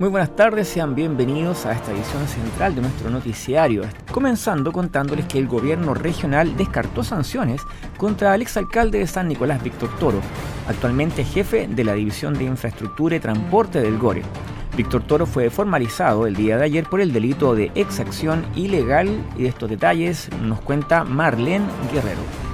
Muy 0.00 0.08
buenas 0.08 0.34
tardes, 0.34 0.66
sean 0.66 0.94
bienvenidos 0.94 1.66
a 1.66 1.72
esta 1.72 1.92
edición 1.92 2.26
central 2.26 2.74
de 2.74 2.80
nuestro 2.80 3.10
noticiario, 3.10 3.82
comenzando 4.10 4.72
contándoles 4.72 5.26
que 5.26 5.36
el 5.36 5.46
gobierno 5.46 5.92
regional 5.92 6.56
descartó 6.56 7.04
sanciones 7.04 7.60
contra 7.98 8.34
el 8.34 8.40
exalcalde 8.40 9.00
de 9.00 9.06
San 9.06 9.28
Nicolás, 9.28 9.62
Víctor 9.62 9.90
Toro, 9.98 10.22
actualmente 10.66 11.22
jefe 11.22 11.68
de 11.68 11.84
la 11.84 11.92
División 11.92 12.32
de 12.32 12.44
Infraestructura 12.44 13.16
y 13.16 13.20
Transporte 13.20 13.82
del 13.82 13.98
GORE. 13.98 14.22
Víctor 14.74 15.02
Toro 15.02 15.26
fue 15.26 15.50
formalizado 15.50 16.26
el 16.26 16.34
día 16.34 16.56
de 16.56 16.64
ayer 16.64 16.84
por 16.84 17.02
el 17.02 17.12
delito 17.12 17.54
de 17.54 17.70
exacción 17.74 18.46
ilegal 18.56 19.22
y 19.36 19.42
de 19.42 19.48
estos 19.50 19.68
detalles 19.68 20.30
nos 20.40 20.62
cuenta 20.62 21.04
Marlene 21.04 21.66
Guerrero. 21.92 22.49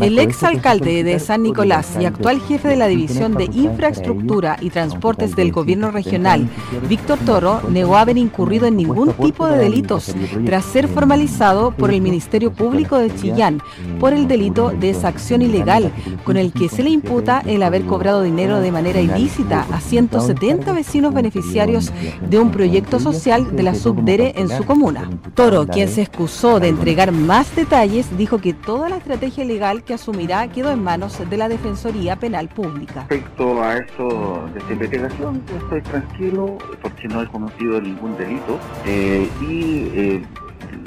El 0.00 0.18
exalcalde 0.18 1.02
de 1.02 1.18
San 1.18 1.42
Nicolás 1.42 1.96
y 2.00 2.04
actual 2.04 2.40
jefe 2.40 2.68
de 2.68 2.76
la 2.76 2.86
División 2.86 3.34
de 3.34 3.44
Infraestructura 3.52 4.56
y 4.60 4.70
Transportes 4.70 5.34
del 5.34 5.50
Gobierno 5.50 5.90
Regional, 5.90 6.48
Víctor 6.88 7.18
Toro, 7.26 7.60
negó 7.68 7.96
haber 7.96 8.16
incurrido 8.16 8.66
en 8.66 8.76
ningún 8.76 9.12
tipo 9.14 9.46
de 9.46 9.58
delitos 9.58 10.14
tras 10.46 10.64
ser 10.64 10.86
formalizado 10.88 11.72
por 11.72 11.92
el 11.92 12.00
Ministerio 12.00 12.52
Público 12.52 12.96
de 12.96 13.14
Chillán 13.14 13.60
por 13.98 14.12
el 14.12 14.28
delito 14.28 14.70
de 14.70 14.90
exacción 14.90 15.42
ilegal, 15.42 15.92
con 16.24 16.36
el 16.36 16.52
que 16.52 16.68
se 16.68 16.82
le 16.82 16.90
imputa 16.90 17.42
el 17.44 17.62
haber 17.62 17.84
cobrado 17.84 18.22
dinero 18.22 18.60
de 18.60 18.72
manera 18.72 19.00
ilícita 19.00 19.66
a 19.72 19.80
170 19.80 20.72
vecinos 20.72 21.12
beneficiarios 21.12 21.92
de 22.28 22.38
un 22.38 22.50
proyecto 22.50 23.00
social 23.00 23.56
de 23.56 23.62
la 23.64 23.74
Subdere 23.74 24.34
en 24.36 24.48
su 24.48 24.64
comuna. 24.64 25.10
Toro, 25.34 25.66
quien 25.66 25.88
se 25.88 26.02
excusó 26.02 26.60
de 26.60 26.68
entregar 26.68 27.12
más 27.12 27.54
detalles, 27.54 28.06
dijo 28.16 28.38
que 28.38 28.54
toda 28.54 28.88
la 28.88 28.96
estrategia 28.96 29.44
legal 29.44 29.67
que 29.76 29.94
asumirá 29.94 30.48
quedó 30.48 30.72
en 30.72 30.82
manos 30.82 31.18
de 31.28 31.36
la 31.36 31.48
Defensoría 31.48 32.16
Penal 32.16 32.48
Pública. 32.48 33.06
Respecto 33.08 33.62
a 33.62 33.76
esto 33.76 34.48
de 34.54 34.60
esta 34.60 34.72
investigación, 34.72 35.42
estoy 35.56 35.82
tranquilo 35.82 36.56
porque 36.80 37.06
no 37.08 37.22
he 37.22 37.26
cometido 37.26 37.80
ningún 37.80 38.16
delito 38.16 38.58
eh, 38.86 39.28
y 39.42 39.90
eh, 39.94 40.22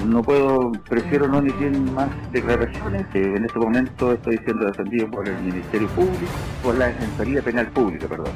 no 0.05 0.21
puedo, 0.21 0.71
prefiero 0.89 1.27
no 1.27 1.39
emitir 1.39 1.77
más 1.91 2.09
declaraciones. 2.31 3.05
Eh, 3.13 3.33
en 3.35 3.45
este 3.45 3.59
momento 3.59 4.13
estoy 4.13 4.37
siendo 4.39 4.65
defendido 4.65 5.09
por 5.09 5.27
el 5.27 5.37
Ministerio 5.41 5.87
Público, 5.89 6.31
por 6.63 6.75
la 6.75 6.87
Defensoría 6.87 7.41
Penal 7.41 7.67
Pública, 7.67 8.07
perdón. 8.07 8.31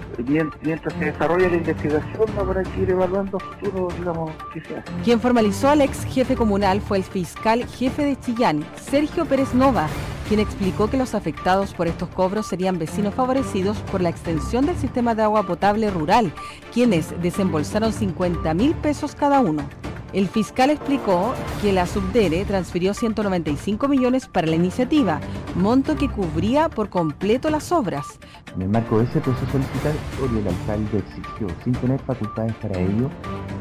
Mientras 0.61 0.93
se 0.93 1.05
desarrolla 1.05 1.49
la 1.49 1.57
investigación, 1.57 2.29
habrá 2.37 2.63
que 2.63 2.81
ir 2.81 2.91
evaluando 2.91 3.39
futuro, 3.39 3.87
digamos, 3.97 4.31
hace. 4.49 4.83
Quien 5.03 5.19
formalizó 5.19 5.69
al 5.69 5.81
ex 5.81 6.03
jefe 6.05 6.35
comunal 6.35 6.81
fue 6.81 6.97
el 6.97 7.03
fiscal 7.03 7.65
jefe 7.65 8.05
de 8.05 8.19
Chillán, 8.19 8.65
Sergio 8.75 9.25
Pérez 9.25 9.53
Nova, 9.53 9.87
quien 10.27 10.39
explicó 10.39 10.89
que 10.89 10.97
los 10.97 11.13
afectados 11.13 11.73
por 11.73 11.87
estos 11.87 12.09
cobros 12.09 12.47
serían 12.47 12.79
vecinos 12.79 13.13
favorecidos 13.13 13.77
por 13.91 14.01
la 14.01 14.09
extensión 14.09 14.65
del 14.65 14.75
sistema 14.75 15.15
de 15.15 15.23
agua 15.23 15.43
potable 15.43 15.89
rural, 15.89 16.33
quienes 16.73 17.19
desembolsaron 17.21 17.93
50 17.93 18.53
mil 18.53 18.73
pesos 18.75 19.15
cada 19.15 19.39
uno. 19.39 19.67
El 20.15 20.29
fiscal 20.29 20.69
explicó 20.69 21.33
que 21.61 21.73
la 21.73 21.85
Subdere 21.85 22.45
transfirió 22.45 22.93
195 22.93 23.89
millones 23.89 24.29
para 24.29 24.47
la 24.47 24.55
iniciativa, 24.55 25.19
monto 25.55 25.97
que 25.97 26.07
cubría 26.07 26.69
por 26.69 26.87
completo 26.87 27.49
las 27.49 27.73
obras. 27.73 28.05
En 28.55 28.61
el 28.61 28.69
marco 28.69 28.99
de 28.99 29.03
ese 29.03 29.19
proceso 29.19 29.51
solicitatorio, 29.51 30.39
el 30.39 30.47
alcalde 30.47 30.99
exigió, 30.99 31.47
sin 31.65 31.73
tener 31.73 31.99
facultades 31.99 32.53
para 32.61 32.79
ello, 32.79 33.09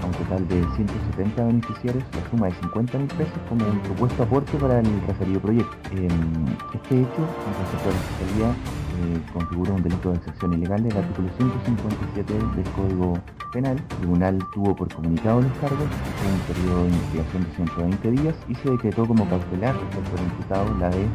a 0.01 0.07
un 0.07 0.13
total 0.13 0.47
de 0.47 0.61
170 0.77 1.45
beneficiarios 1.45 2.05
la 2.13 2.31
suma 2.31 2.47
de 2.47 2.55
50 2.55 2.99
mil 2.99 3.09
pesos 3.09 3.39
como 3.49 3.67
un 3.67 3.81
propuesto 3.81 4.23
aporte 4.23 4.57
para 4.57 4.79
el 4.79 5.07
referido 5.09 5.41
proyecto. 5.41 5.77
Este 5.93 7.01
hecho, 7.01 7.19
en 7.19 7.67
Fiscalía, 7.67 8.55
eh, 8.95 9.21
configura 9.33 9.73
un 9.73 9.83
delito 9.83 10.11
de 10.11 10.17
excepción 10.17 10.53
ilegal 10.55 10.83
del 10.83 10.97
artículo 10.97 11.29
157 11.37 12.33
del 12.33 12.65
Código 12.77 13.19
Penal. 13.53 13.77
El 13.77 13.97
tribunal 13.99 14.39
tuvo 14.53 14.77
por 14.77 14.93
comunicado 14.95 15.41
los 15.41 15.53
cargos, 15.59 15.81
un 15.83 16.55
periodo 16.55 16.85
de 16.85 16.91
investigación 16.91 17.45
de 17.45 17.57
120 17.57 18.11
días 18.11 18.35
y 18.49 18.55
se 18.57 18.71
decretó 18.71 19.07
como 19.07 19.29
cautelar 19.29 19.75
al 19.75 20.25
imputado 20.25 20.75
la 20.79 20.91
de 20.91 21.07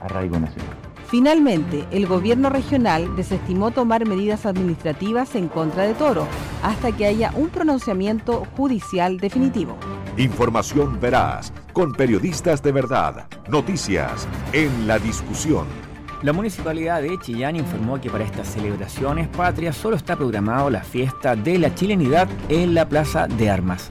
arraigo 0.00 0.38
nacional. 0.38 0.76
Finalmente, 1.08 1.86
el 1.92 2.06
gobierno 2.06 2.50
regional 2.50 3.14
desestimó 3.14 3.70
tomar 3.70 4.06
medidas 4.06 4.44
administrativas 4.44 5.36
en 5.36 5.48
contra 5.48 5.84
de 5.84 5.94
Toro 5.94 6.26
hasta 6.62 6.90
que 6.92 7.06
haya 7.06 7.32
un 7.36 7.48
pronunciamiento 7.48 8.44
judicial 8.56 9.18
definitivo. 9.18 9.76
Información 10.16 10.98
veraz, 10.98 11.52
con 11.72 11.92
periodistas 11.92 12.62
de 12.62 12.72
verdad, 12.72 13.28
noticias 13.48 14.26
en 14.52 14.86
la 14.88 14.98
discusión. 14.98 15.85
La 16.22 16.32
municipalidad 16.32 17.02
de 17.02 17.18
Chillán 17.18 17.56
informó 17.56 18.00
que 18.00 18.08
para 18.08 18.24
estas 18.24 18.48
celebraciones 18.48 19.28
patrias 19.28 19.76
solo 19.76 19.96
está 19.96 20.16
programado 20.16 20.70
la 20.70 20.82
fiesta 20.82 21.36
de 21.36 21.58
la 21.58 21.74
chilenidad 21.74 22.26
en 22.48 22.74
la 22.74 22.88
Plaza 22.88 23.26
de 23.28 23.50
Armas. 23.50 23.90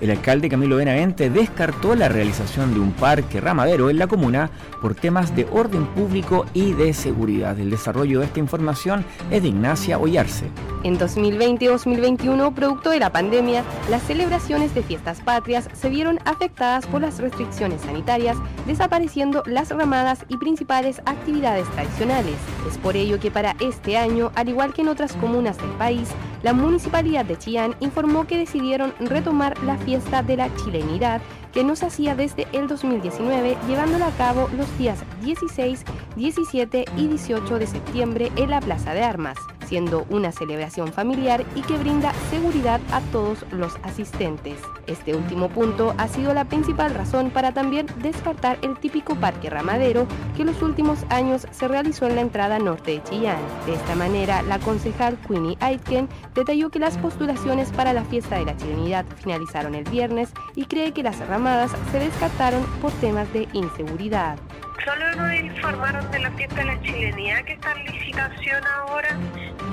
El 0.00 0.10
alcalde 0.10 0.50
Camilo 0.50 0.76
Benavente 0.76 1.30
descartó 1.30 1.94
la 1.94 2.08
realización 2.08 2.74
de 2.74 2.80
un 2.80 2.92
parque 2.92 3.40
ramadero 3.40 3.88
en 3.88 3.98
la 3.98 4.06
comuna 4.06 4.50
por 4.82 4.94
temas 4.94 5.34
de 5.34 5.46
orden 5.50 5.86
público 5.86 6.44
y 6.52 6.72
de 6.72 6.92
seguridad. 6.92 7.58
El 7.58 7.70
desarrollo 7.70 8.20
de 8.20 8.26
esta 8.26 8.38
información 8.38 9.04
es 9.30 9.42
de 9.42 9.48
Ignacia 9.48 9.98
Ollarse. 9.98 10.50
En 10.84 10.98
2020-2021, 10.98 12.54
producto 12.54 12.90
de 12.90 13.00
la 13.00 13.10
pandemia, 13.10 13.64
las 13.90 14.02
celebraciones 14.02 14.74
de 14.74 14.82
fiestas 14.82 15.20
patrias 15.22 15.68
se 15.72 15.88
vieron 15.88 16.18
afectadas 16.26 16.86
por 16.86 17.00
las 17.00 17.18
restricciones 17.18 17.80
sanitarias, 17.80 18.36
desapareciendo 18.66 19.42
las 19.46 19.70
ramadas 19.70 20.24
y 20.28 20.36
principales 20.36 21.00
actividades 21.06 21.68
tradicionales. 21.70 22.36
Es 22.68 22.76
por 22.78 22.96
ello 22.96 23.18
que 23.18 23.30
para 23.30 23.56
este 23.60 23.96
año, 23.96 24.30
al 24.34 24.50
igual 24.50 24.74
que 24.74 24.82
en 24.82 24.88
otras 24.88 25.14
comunas 25.14 25.56
del 25.56 25.70
país, 25.70 26.08
la 26.42 26.52
Municipalidad 26.52 27.24
de 27.24 27.38
Chillán 27.38 27.74
informó 27.80 28.26
que 28.26 28.38
decidieron 28.38 28.94
retomar 29.00 29.58
la 29.64 29.76
fiesta 29.86 30.22
de 30.22 30.36
la 30.36 30.54
chilenidad 30.56 31.22
que 31.52 31.64
no 31.64 31.76
se 31.76 31.86
hacía 31.86 32.14
desde 32.14 32.46
el 32.52 32.66
2019, 32.66 33.56
llevándola 33.66 34.08
a 34.08 34.16
cabo 34.18 34.50
los 34.54 34.76
días 34.76 35.02
16, 35.22 35.84
17 36.16 36.84
y 36.98 37.06
18 37.06 37.58
de 37.58 37.66
septiembre 37.66 38.30
en 38.36 38.50
la 38.50 38.60
Plaza 38.60 38.92
de 38.92 39.02
Armas 39.02 39.38
siendo 39.66 40.06
una 40.10 40.32
celebración 40.32 40.92
familiar 40.92 41.44
y 41.54 41.62
que 41.62 41.76
brinda 41.76 42.12
seguridad 42.30 42.80
a 42.92 43.00
todos 43.12 43.44
los 43.50 43.76
asistentes. 43.82 44.58
Este 44.86 45.14
último 45.14 45.48
punto 45.48 45.94
ha 45.98 46.08
sido 46.08 46.32
la 46.34 46.44
principal 46.44 46.94
razón 46.94 47.30
para 47.30 47.52
también 47.52 47.86
descartar 48.02 48.58
el 48.62 48.78
típico 48.78 49.16
parque 49.16 49.50
ramadero 49.50 50.06
que 50.34 50.42
en 50.42 50.48
los 50.48 50.62
últimos 50.62 51.04
años 51.08 51.46
se 51.50 51.68
realizó 51.68 52.06
en 52.06 52.16
la 52.16 52.20
entrada 52.20 52.58
norte 52.58 52.92
de 52.92 53.02
Chillán. 53.02 53.38
De 53.66 53.74
esta 53.74 53.94
manera, 53.94 54.42
la 54.42 54.58
concejal 54.58 55.18
Queenie 55.26 55.56
Aitken 55.60 56.08
detalló 56.34 56.70
que 56.70 56.78
las 56.78 56.98
postulaciones 56.98 57.70
para 57.70 57.92
la 57.92 58.04
fiesta 58.04 58.38
de 58.38 58.44
la 58.44 58.56
chilenidad 58.56 59.04
finalizaron 59.16 59.74
el 59.74 59.84
viernes 59.84 60.30
y 60.54 60.66
cree 60.66 60.92
que 60.92 61.02
las 61.02 61.18
ramadas 61.26 61.72
se 61.90 61.98
descartaron 61.98 62.64
por 62.80 62.92
temas 62.92 63.32
de 63.32 63.48
inseguridad. 63.52 64.38
Solo 64.84 65.16
nos 65.16 65.34
informaron 65.34 66.08
de 66.12 66.18
la 66.20 66.30
fiesta 66.32 66.56
de 66.56 66.64
la 66.64 66.80
chilenidad 66.82 67.44
que 67.44 67.54
está 67.54 67.72
en 67.72 67.86
licitación 67.86 68.62
ahora 68.66 69.18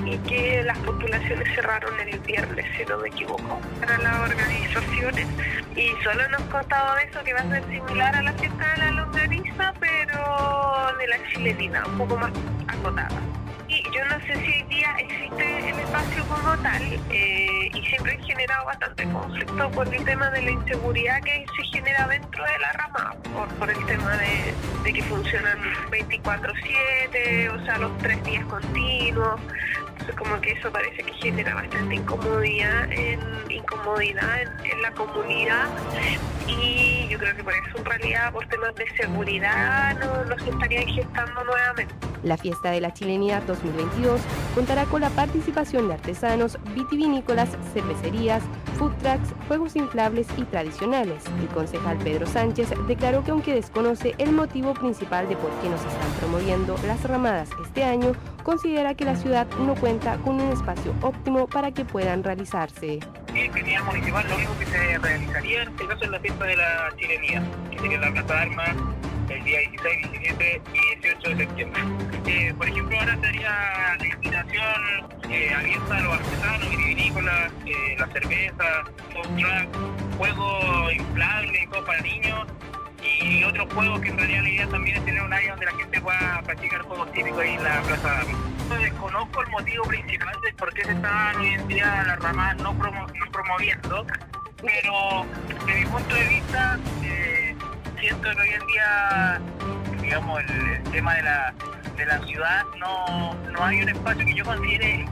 y 0.06 0.18
que 0.18 0.62
las 0.62 0.78
postulaciones 0.78 1.54
cerraron 1.54 1.98
el 2.00 2.18
viernes, 2.20 2.66
si 2.76 2.84
no 2.84 2.98
me 2.98 3.08
equivoco, 3.08 3.60
para 3.80 3.98
las 3.98 4.20
organizaciones. 4.20 5.26
Y 5.76 5.90
solo 6.02 6.28
nos 6.28 6.42
contaba 6.42 7.00
eso, 7.02 7.22
que 7.24 7.32
va 7.34 7.40
a 7.40 7.50
ser 7.50 7.64
similar 7.68 8.14
a 8.14 8.22
la 8.22 8.32
fiesta 8.34 8.72
de 8.72 8.78
la 8.78 8.90
longaniza, 8.92 9.74
pero 9.80 10.96
de 10.98 11.08
la 11.08 11.16
chilenidad, 11.30 11.86
un 11.88 11.98
poco 11.98 12.16
más 12.16 12.32
acotada. 12.68 13.08
Yo 13.68 14.04
no 14.04 14.20
sé 14.26 14.34
si 14.36 14.52
hoy 14.52 14.62
día 14.68 14.94
existe 14.98 15.70
el 15.70 15.78
espacio 15.78 16.24
como 16.26 16.56
tal 16.58 16.82
eh, 17.10 17.70
y 17.72 17.86
siempre 17.86 18.14
he 18.14 18.22
generado 18.22 18.66
bastante 18.66 19.04
conflicto 19.04 19.70
por 19.70 19.94
el 19.94 20.04
tema 20.04 20.30
de 20.30 20.42
la 20.42 20.50
inseguridad 20.50 21.22
que 21.22 21.46
se 21.56 21.62
genera 21.72 22.06
dentro 22.06 22.44
de 22.44 22.58
la 22.58 22.72
rama, 22.72 23.14
por, 23.32 23.48
por 23.54 23.70
el 23.70 23.86
tema 23.86 24.16
de, 24.18 24.54
de 24.84 24.92
que 24.92 25.02
funcionan 25.04 25.58
24/7, 25.90 27.48
o 27.54 27.64
sea, 27.64 27.78
los 27.78 27.96
tres 27.98 28.22
días 28.24 28.44
continuos. 28.46 29.40
Entonces 29.92 30.14
como 30.16 30.40
que 30.42 30.52
eso 30.52 30.70
parece 30.70 31.02
que 31.02 31.12
genera 31.14 31.54
bastante 31.54 31.94
incomodidad 31.94 32.92
en, 32.92 33.20
incomodidad 33.50 34.42
en, 34.42 34.82
la 34.82 34.90
comunidad 34.90 35.68
y 36.46 37.08
yo 37.08 37.18
creo 37.18 37.34
que 37.34 37.42
por 37.42 37.54
eso 37.54 37.78
en 37.78 37.84
realidad 37.86 38.32
por 38.32 38.46
temas 38.48 38.74
de 38.74 38.86
seguridad 38.96 39.96
no, 39.98 40.24
no 40.24 40.38
se 40.44 40.50
estarían 40.50 40.86
gestando 40.86 41.44
nuevamente. 41.44 42.13
La 42.24 42.38
fiesta 42.38 42.70
de 42.70 42.80
la 42.80 42.92
chilenidad 42.94 43.42
2022 43.42 44.18
contará 44.54 44.86
con 44.86 45.02
la 45.02 45.10
participación 45.10 45.88
de 45.88 45.94
artesanos, 45.94 46.58
vitivinícolas, 46.74 47.50
cervecerías, 47.74 48.42
food 48.78 48.92
trucks, 49.02 49.34
juegos 49.46 49.76
inflables 49.76 50.26
y 50.38 50.44
tradicionales. 50.44 51.22
El 51.38 51.48
concejal 51.48 51.98
Pedro 51.98 52.26
Sánchez 52.26 52.70
declaró 52.88 53.22
que 53.22 53.30
aunque 53.30 53.54
desconoce 53.54 54.14
el 54.16 54.32
motivo 54.32 54.72
principal 54.72 55.28
de 55.28 55.36
por 55.36 55.50
qué 55.60 55.68
no 55.68 55.76
se 55.76 55.86
están 55.86 56.10
promoviendo 56.18 56.76
las 56.86 57.02
ramadas 57.04 57.50
este 57.62 57.84
año, 57.84 58.12
considera 58.42 58.94
que 58.94 59.04
la 59.04 59.16
ciudad 59.16 59.46
no 59.58 59.74
cuenta 59.74 60.16
con 60.18 60.40
un 60.40 60.50
espacio 60.50 60.94
óptimo 61.02 61.46
para 61.46 61.72
que 61.72 61.84
puedan 61.84 62.24
realizarse. 62.24 63.00
Que 63.34 63.50
municipal 63.84 64.26
lo 64.28 64.36
único 64.36 64.58
que 64.58 64.66
se 64.66 64.98
realizaría 64.98 65.62
en 65.64 65.68
es 65.68 66.08
la 66.08 66.20
fiesta 66.20 66.44
de 66.44 66.56
la 66.56 66.90
chilenía, 66.96 67.42
que 67.70 67.78
sería 67.78 67.98
la 67.98 68.14
el 69.28 69.44
día 69.44 69.58
16, 69.60 70.12
17 70.12 70.62
y 70.72 71.00
18 71.00 71.28
de 71.30 71.36
septiembre. 71.36 71.82
Eh, 72.26 72.54
por 72.56 72.68
ejemplo, 72.68 72.98
ahora 72.98 73.18
sería 73.20 73.96
la 73.98 74.06
invitación 74.06 75.10
eh, 75.30 75.54
abierta 75.54 75.96
a 75.96 76.00
los 76.00 76.14
artesanos, 76.14 76.70
vitivinícolas, 76.70 77.52
eh, 77.66 77.96
la 77.98 78.06
cerveza, 78.08 78.84
food 79.12 80.18
juegos 80.18 80.94
inflables 80.94 81.62
y 81.62 81.66
para 81.66 82.00
niños 82.02 82.46
y 83.02 83.44
otros 83.44 83.72
juegos 83.74 84.00
que 84.00 84.08
en 84.08 84.18
realidad 84.18 84.42
la 84.42 84.48
idea 84.48 84.68
también 84.68 84.96
es 84.96 85.04
tener 85.04 85.22
un 85.22 85.32
área 85.32 85.50
donde 85.50 85.66
la 85.66 85.72
gente 85.72 86.00
pueda 86.00 86.42
practicar 86.44 86.82
juegos 86.82 87.12
típicos 87.12 87.40
ahí 87.40 87.54
en 87.54 87.64
la 87.64 87.82
plaza 87.82 88.24
de 88.24 88.54
Desconozco 88.78 89.42
el 89.42 89.50
motivo 89.50 89.84
principal 89.84 90.40
de 90.42 90.52
por 90.54 90.72
qué 90.72 90.84
se 90.84 90.92
están 90.92 91.36
hoy 91.36 91.48
en 91.48 91.68
día 91.68 92.04
las 92.06 92.56
no, 92.56 92.72
no 92.72 92.78
promoviendo, 93.30 94.06
pero 94.56 95.26
desde 95.48 95.80
mi 95.80 95.86
punto 95.86 96.14
de 96.14 96.28
vista 96.28 96.78
eh, 97.02 97.43
siento 98.00 98.30
que 98.30 98.40
hoy 98.40 98.50
en 98.50 98.66
día, 98.66 99.40
digamos, 100.00 100.40
el, 100.40 100.82
tema 100.90 101.14
de 101.14 101.22
la, 101.22 101.54
de 101.96 102.06
la 102.06 102.18
ciudad 102.24 102.64
no, 102.78 103.34
no 103.52 103.64
hay 103.64 103.82
un 103.82 103.88
espacio 103.88 104.24
que 104.24 104.34
yo 104.34 104.44
considere 104.44 105.06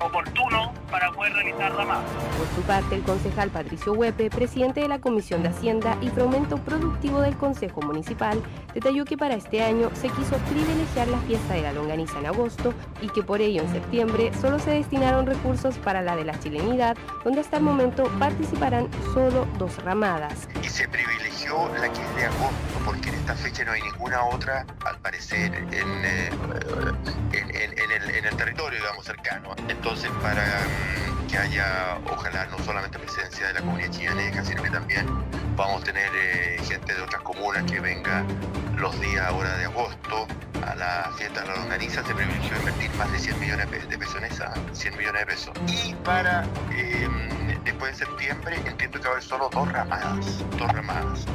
oportuno 0.00 0.72
para 0.90 1.10
poder 1.12 1.32
realizar 1.32 1.72
más. 1.86 2.04
Por 2.36 2.46
su 2.54 2.62
parte, 2.62 2.94
el 2.94 3.02
concejal 3.02 3.50
Patricio 3.50 3.92
Huepe, 3.92 4.30
presidente 4.30 4.80
de 4.80 4.88
la 4.88 5.00
Comisión 5.00 5.42
de 5.42 5.48
Hacienda 5.48 5.96
y 6.00 6.08
Fomento 6.08 6.56
Productivo 6.58 7.20
del 7.20 7.36
Consejo 7.36 7.82
Municipal, 7.82 8.40
detalló 8.74 9.04
que 9.04 9.16
para 9.16 9.34
este 9.34 9.62
año 9.62 9.90
se 9.94 10.08
quiso 10.08 10.36
privilegiar 10.50 11.08
la 11.08 11.18
fiesta 11.20 11.54
de 11.54 11.62
la 11.62 11.72
longaniza 11.72 12.18
en 12.18 12.26
agosto 12.26 12.74
y 13.00 13.08
que 13.08 13.22
por 13.22 13.40
ello 13.40 13.62
en 13.62 13.72
septiembre 13.72 14.30
solo 14.40 14.58
se 14.58 14.70
destinaron 14.70 15.26
recursos 15.26 15.76
para 15.78 16.02
la 16.02 16.16
de 16.16 16.24
la 16.24 16.38
chilenidad, 16.38 16.96
donde 17.24 17.40
hasta 17.40 17.56
el 17.56 17.64
momento 17.64 18.04
participarán 18.18 18.88
solo 19.14 19.46
dos 19.58 19.82
ramadas. 19.84 20.48
Y 20.62 20.68
se 20.68 20.88
privilegió 21.48 21.80
la 21.80 21.92
que 21.92 22.02
es 22.02 22.16
de 22.16 22.24
agosto, 22.26 22.80
porque 22.84 23.08
en 23.08 23.14
esta 23.16 23.34
fecha 23.34 23.64
no 23.64 23.72
hay 23.72 23.82
ninguna 23.82 24.24
otra, 24.24 24.66
al 24.84 24.98
parecer, 24.98 25.54
en, 25.54 26.04
eh, 26.04 26.30
el, 27.32 28.36
territorio, 28.36 28.78
digamos, 28.78 29.04
cercano. 29.04 29.54
Entonces, 29.68 30.10
para 30.22 30.42
mm, 30.44 31.26
que 31.26 31.38
haya, 31.38 31.98
ojalá, 32.10 32.46
no 32.46 32.58
solamente 32.64 32.98
presencia 32.98 33.48
de 33.48 33.54
la 33.54 33.60
comunidad 33.60 33.90
chileneja, 33.90 34.44
sino 34.44 34.62
que 34.62 34.70
también 34.70 35.06
vamos 35.58 35.82
a 35.82 35.84
tener 35.84 36.08
eh, 36.14 36.56
gente 36.62 36.94
de 36.94 37.02
otras 37.02 37.20
comunas 37.22 37.64
que 37.64 37.80
venga 37.80 38.24
los 38.76 38.98
días 39.00 39.26
ahora 39.26 39.56
de 39.58 39.64
agosto 39.64 40.28
a 40.64 40.74
la 40.76 41.10
fiesta 41.16 41.40
de 41.40 41.48
la 41.48 41.56
longaniza, 41.56 42.04
se 42.06 42.14
privilegió 42.14 42.56
invertir 42.58 42.94
más 42.94 43.10
de 43.10 43.18
100 43.18 43.40
millones 43.40 43.88
de 43.88 43.98
pesos 43.98 44.16
en 44.16 44.24
esa, 44.24 44.54
100 44.72 44.96
millones 44.96 45.20
de 45.20 45.26
pesos. 45.26 45.52
Y 45.66 45.94
para 46.04 46.44
em, 46.70 47.64
después 47.64 47.98
de 47.98 48.06
septiembre 48.06 48.56
entiendo 48.64 49.00
que 49.00 49.04
va 49.04 49.10
a 49.10 49.12
haber 49.14 49.24
solo 49.24 49.50
dos 49.52 49.72
ramadas, 49.72 50.44
dos 50.56 50.72
ramadas. 50.72 51.26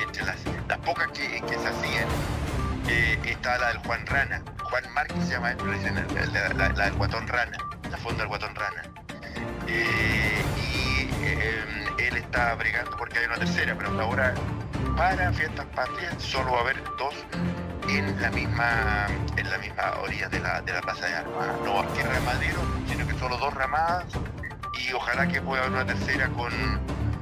entre 0.00 0.24
las, 0.24 0.38
pocas 0.78 1.08
que, 1.08 1.42
se 1.46 1.68
hacían 1.68 2.08
eh, 2.88 3.18
está 3.26 3.58
la 3.58 3.68
del 3.68 3.78
Juan 3.78 4.06
Rana. 4.06 4.42
Juan 4.62 4.84
Márquez 4.94 5.24
se 5.26 5.32
llama 5.32 5.52
él, 5.52 5.58
la, 6.56 6.68
del 6.68 6.92
Guatón 6.94 7.28
Rana, 7.28 7.58
la 7.90 7.98
fonda 7.98 8.20
del 8.20 8.28
Guatón 8.28 8.54
Rana. 8.54 8.82
Eh, 9.66 10.42
em, 11.22 11.81
él 12.12 12.18
está 12.18 12.54
bregando 12.54 12.96
porque 12.96 13.18
hay 13.18 13.26
una 13.26 13.36
tercera, 13.36 13.74
pero 13.76 13.90
hasta 13.90 14.02
ahora 14.02 14.34
para 14.96 15.32
fiestas 15.32 15.66
patrias 15.74 16.14
solo 16.18 16.52
va 16.52 16.58
a 16.58 16.60
haber 16.62 16.82
dos 16.98 17.14
en 17.88 18.20
la 18.20 18.30
misma 18.30 19.06
en 19.36 19.50
la 19.50 19.58
misma 19.58 19.94
orilla 20.02 20.28
de 20.28 20.40
la, 20.40 20.60
de 20.60 20.72
la 20.72 20.80
plaza 20.82 21.06
de 21.06 21.14
armas. 21.14 21.48
No 21.64 21.80
aquí 21.80 22.02
ramadero, 22.02 22.60
sino 22.88 23.06
que 23.06 23.14
solo 23.18 23.36
dos 23.38 23.54
ramadas 23.54 24.04
y 24.78 24.92
ojalá 24.92 25.26
que 25.26 25.40
pueda 25.40 25.62
haber 25.62 25.72
una 25.72 25.86
tercera 25.86 26.28
con 26.28 26.52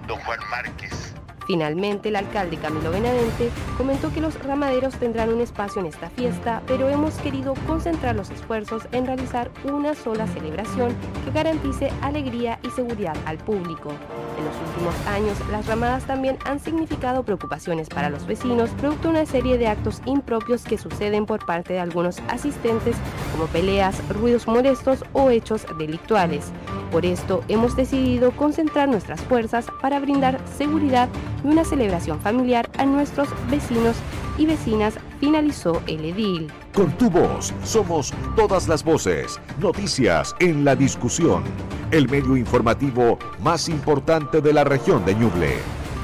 don 0.07 0.19
Juan 0.21 0.41
Márquez 0.51 1.10
Finalmente, 1.51 2.11
el 2.11 2.15
alcalde 2.15 2.59
Camilo 2.59 2.93
Benavente 2.93 3.51
comentó 3.77 4.13
que 4.13 4.21
los 4.21 4.41
ramaderos 4.41 4.95
tendrán 4.95 5.31
un 5.31 5.41
espacio 5.41 5.81
en 5.81 5.89
esta 5.89 6.09
fiesta, 6.09 6.63
pero 6.69 6.89
hemos 6.89 7.15
querido 7.15 7.55
concentrar 7.67 8.15
los 8.15 8.31
esfuerzos 8.31 8.87
en 8.93 9.05
realizar 9.05 9.51
una 9.65 9.97
sola 9.97 10.29
celebración 10.29 10.95
que 11.25 11.33
garantice 11.33 11.91
alegría 12.03 12.61
y 12.63 12.71
seguridad 12.71 13.17
al 13.27 13.39
público. 13.39 13.91
En 14.39 14.45
los 14.45 14.55
últimos 14.69 14.95
años, 15.09 15.37
las 15.51 15.67
ramadas 15.67 16.05
también 16.05 16.39
han 16.45 16.61
significado 16.61 17.25
preocupaciones 17.25 17.89
para 17.89 18.11
los 18.11 18.29
vecinos, 18.29 18.71
producto 18.79 19.09
de 19.09 19.15
una 19.15 19.27
serie 19.27 19.59
de 19.59 19.67
actos 19.67 20.03
impropios 20.07 20.63
que 20.63 20.79
suceden 20.79 21.27
por 21.27 21.45
parte 21.45 21.73
de 21.73 21.81
algunos 21.81 22.21
asistentes, 22.29 22.95
como 23.33 23.47
peleas, 23.47 24.01
ruidos 24.09 24.47
molestos 24.47 25.05
o 25.15 25.31
hechos 25.31 25.67
delictuales. 25.77 26.53
Por 26.91 27.07
esto, 27.07 27.45
hemos 27.47 27.77
decidido 27.77 28.33
concentrar 28.33 28.89
nuestras 28.89 29.21
fuerzas 29.21 29.67
para 29.81 30.01
brindar 30.01 30.41
seguridad 30.59 31.09
y 31.45 31.47
una 31.47 31.65
celebración 31.65 32.21
familiar 32.21 32.69
a 32.79 32.85
nuestros 32.85 33.29
vecinos 33.49 33.97
y 34.39 34.47
vecinas, 34.47 34.95
finalizó 35.21 35.83
el 35.87 36.05
edil. 36.05 36.51
Con 36.75 36.91
tu 36.93 37.09
voz 37.09 37.55
somos 37.63 38.13
todas 38.35 38.67
las 38.67 38.83
voces, 38.83 39.39
noticias 39.61 40.35
en 40.41 40.65
la 40.65 40.75
discusión, 40.75 41.45
el 41.93 42.09
medio 42.09 42.37
informativo 42.37 43.19
más 43.41 43.69
importante 43.69 44.41
de 44.41 44.53
la 44.53 44.65
región 44.65 45.05
de 45.05 45.15
Ñuble. 45.15 45.59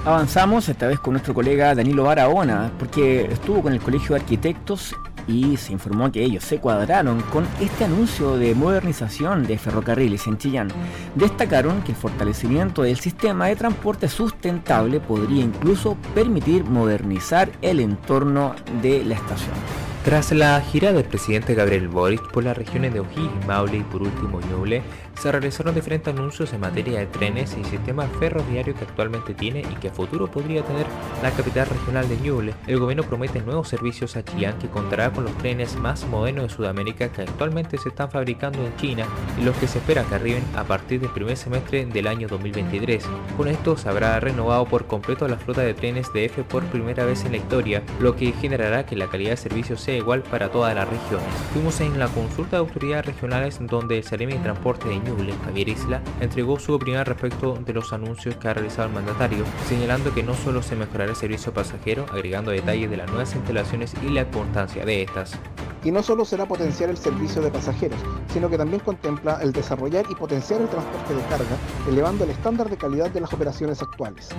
Avanzamos 0.04 0.68
esta 0.68 0.86
vez 0.86 1.00
con 1.00 1.14
nuestro 1.14 1.34
colega 1.34 1.74
Danilo 1.74 2.04
Barahona, 2.04 2.70
porque 2.78 3.24
estuvo 3.24 3.62
con 3.62 3.72
el 3.72 3.80
Colegio 3.80 4.14
de 4.14 4.20
Arquitectos 4.20 4.94
y 5.28 5.56
se 5.56 5.72
informó 5.72 6.10
que 6.12 6.22
ellos 6.22 6.44
se 6.44 6.58
cuadraron 6.58 7.20
con 7.22 7.46
este 7.60 7.84
anuncio 7.84 8.36
de 8.36 8.54
modernización 8.54 9.46
de 9.46 9.58
ferrocarriles 9.58 10.26
en 10.26 10.38
Chillán. 10.38 10.68
Destacaron 11.14 11.82
que 11.82 11.92
el 11.92 11.98
fortalecimiento 11.98 12.82
del 12.82 12.98
sistema 12.98 13.46
de 13.46 13.56
transporte 13.56 14.08
sustentable 14.08 15.00
podría 15.00 15.44
incluso 15.44 15.96
permitir 16.14 16.64
modernizar 16.64 17.50
el 17.62 17.80
entorno 17.80 18.54
de 18.82 19.04
la 19.04 19.14
estación. 19.14 19.85
Tras 20.06 20.30
la 20.30 20.60
gira 20.60 20.92
del 20.92 21.02
presidente 21.02 21.54
Gabriel 21.54 21.88
Boric 21.88 22.30
por 22.30 22.44
las 22.44 22.56
regiones 22.56 22.94
de 22.94 23.00
O'Higgins, 23.00 23.44
Maule 23.44 23.78
y 23.78 23.82
por 23.82 24.02
último 24.02 24.40
Ñuble, 24.40 24.80
se 25.20 25.32
realizaron 25.32 25.74
diferentes 25.74 26.14
anuncios 26.14 26.52
en 26.52 26.60
materia 26.60 27.00
de 27.00 27.06
trenes 27.06 27.56
y 27.60 27.64
sistema 27.64 28.06
ferroviario 28.20 28.72
que 28.76 28.84
actualmente 28.84 29.34
tiene 29.34 29.62
y 29.62 29.74
que 29.80 29.88
a 29.88 29.92
futuro 29.92 30.30
podría 30.30 30.62
tener 30.62 30.86
la 31.24 31.32
capital 31.32 31.66
regional 31.66 32.08
de 32.08 32.18
Ñuble. 32.18 32.54
El 32.68 32.78
gobierno 32.78 33.02
promete 33.02 33.40
nuevos 33.40 33.68
servicios 33.68 34.14
a 34.14 34.24
Chillán 34.24 34.56
que 34.60 34.68
contará 34.68 35.10
con 35.10 35.24
los 35.24 35.36
trenes 35.38 35.74
más 35.74 36.06
modernos 36.06 36.44
de 36.44 36.54
Sudamérica 36.54 37.08
que 37.08 37.22
actualmente 37.22 37.76
se 37.76 37.88
están 37.88 38.08
fabricando 38.08 38.64
en 38.64 38.76
China 38.76 39.06
y 39.40 39.44
los 39.44 39.56
que 39.56 39.66
se 39.66 39.78
espera 39.78 40.04
que 40.04 40.14
arriben 40.14 40.44
a 40.54 40.62
partir 40.62 41.00
del 41.00 41.10
primer 41.10 41.36
semestre 41.36 41.84
del 41.84 42.06
año 42.06 42.28
2023. 42.28 43.04
Con 43.36 43.48
esto 43.48 43.76
se 43.76 43.88
habrá 43.88 44.20
renovado 44.20 44.66
por 44.66 44.86
completo 44.86 45.26
la 45.26 45.36
flota 45.36 45.62
de 45.62 45.74
trenes 45.74 46.12
de 46.12 46.26
F 46.26 46.44
por 46.44 46.62
primera 46.66 47.04
vez 47.04 47.24
en 47.24 47.32
la 47.32 47.38
historia, 47.38 47.82
lo 47.98 48.14
que 48.14 48.30
generará 48.30 48.86
que 48.86 48.94
la 48.94 49.08
calidad 49.08 49.30
de 49.30 49.36
servicio 49.38 49.76
sea 49.76 49.95
igual 49.96 50.22
para 50.22 50.50
todas 50.50 50.74
las 50.74 50.88
regiones. 50.88 51.28
Fuimos 51.52 51.80
en 51.80 51.98
la 51.98 52.08
consulta 52.08 52.56
de 52.56 52.58
autoridades 52.58 53.06
regionales 53.06 53.58
donde 53.60 53.98
el 53.98 54.04
Seremi 54.04 54.34
de 54.34 54.40
Transporte 54.40 54.88
de 54.88 54.98
Ñuble, 54.98 55.34
Javier 55.44 55.68
Isla, 55.68 56.02
entregó 56.20 56.58
su 56.58 56.74
opinión 56.74 57.04
respecto 57.04 57.54
de 57.54 57.72
los 57.72 57.92
anuncios 57.92 58.36
que 58.36 58.48
ha 58.48 58.54
realizado 58.54 58.88
el 58.88 58.94
mandatario, 58.94 59.44
señalando 59.68 60.12
que 60.14 60.22
no 60.22 60.34
solo 60.34 60.62
se 60.62 60.76
mejorará 60.76 61.10
el 61.10 61.16
servicio 61.16 61.52
pasajero, 61.52 62.06
agregando 62.12 62.50
detalles 62.50 62.90
de 62.90 62.96
las 62.96 63.08
nuevas 63.08 63.34
instalaciones 63.34 63.94
y 64.02 64.10
la 64.10 64.22
importancia 64.22 64.84
de 64.84 65.02
estas. 65.02 65.38
Y 65.84 65.92
no 65.92 66.02
solo 66.02 66.24
será 66.24 66.46
potenciar 66.46 66.90
el 66.90 66.96
servicio 66.96 67.40
de 67.42 67.50
pasajeros, 67.50 68.00
sino 68.32 68.50
que 68.50 68.58
también 68.58 68.80
contempla 68.80 69.38
el 69.40 69.52
desarrollar 69.52 70.04
y 70.10 70.14
potenciar 70.16 70.60
el 70.60 70.68
transporte 70.68 71.14
de 71.14 71.22
carga, 71.22 71.56
elevando 71.88 72.24
el 72.24 72.30
estándar 72.30 72.68
de 72.68 72.76
calidad 72.76 73.10
de 73.10 73.20
las 73.20 73.32
operaciones 73.32 73.80
actuales. 73.80 74.30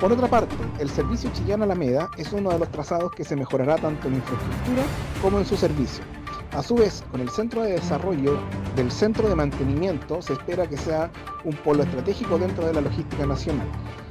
Por 0.00 0.12
otra 0.12 0.26
parte, 0.26 0.56
el 0.80 0.90
servicio 0.90 1.30
Chillán-Alameda 1.32 2.10
es 2.16 2.32
uno 2.32 2.50
de 2.50 2.58
los 2.58 2.70
trazados 2.70 3.12
que 3.12 3.24
se 3.24 3.36
mejorará 3.36 3.76
tanto 3.76 4.08
en 4.08 4.16
infraestructura 4.16 4.82
como 5.22 5.38
en 5.38 5.46
su 5.46 5.56
servicio. 5.56 6.04
A 6.52 6.62
su 6.62 6.74
vez, 6.74 7.04
con 7.10 7.20
el 7.20 7.28
centro 7.28 7.62
de 7.62 7.72
desarrollo 7.72 8.38
del 8.76 8.90
centro 8.90 9.28
de 9.28 9.34
mantenimiento 9.34 10.22
se 10.22 10.32
espera 10.32 10.66
que 10.66 10.76
sea 10.76 11.10
un 11.44 11.54
polo 11.56 11.82
estratégico 11.82 12.38
dentro 12.38 12.66
de 12.66 12.72
la 12.72 12.80
logística 12.80 13.26
nacional, 13.26 13.66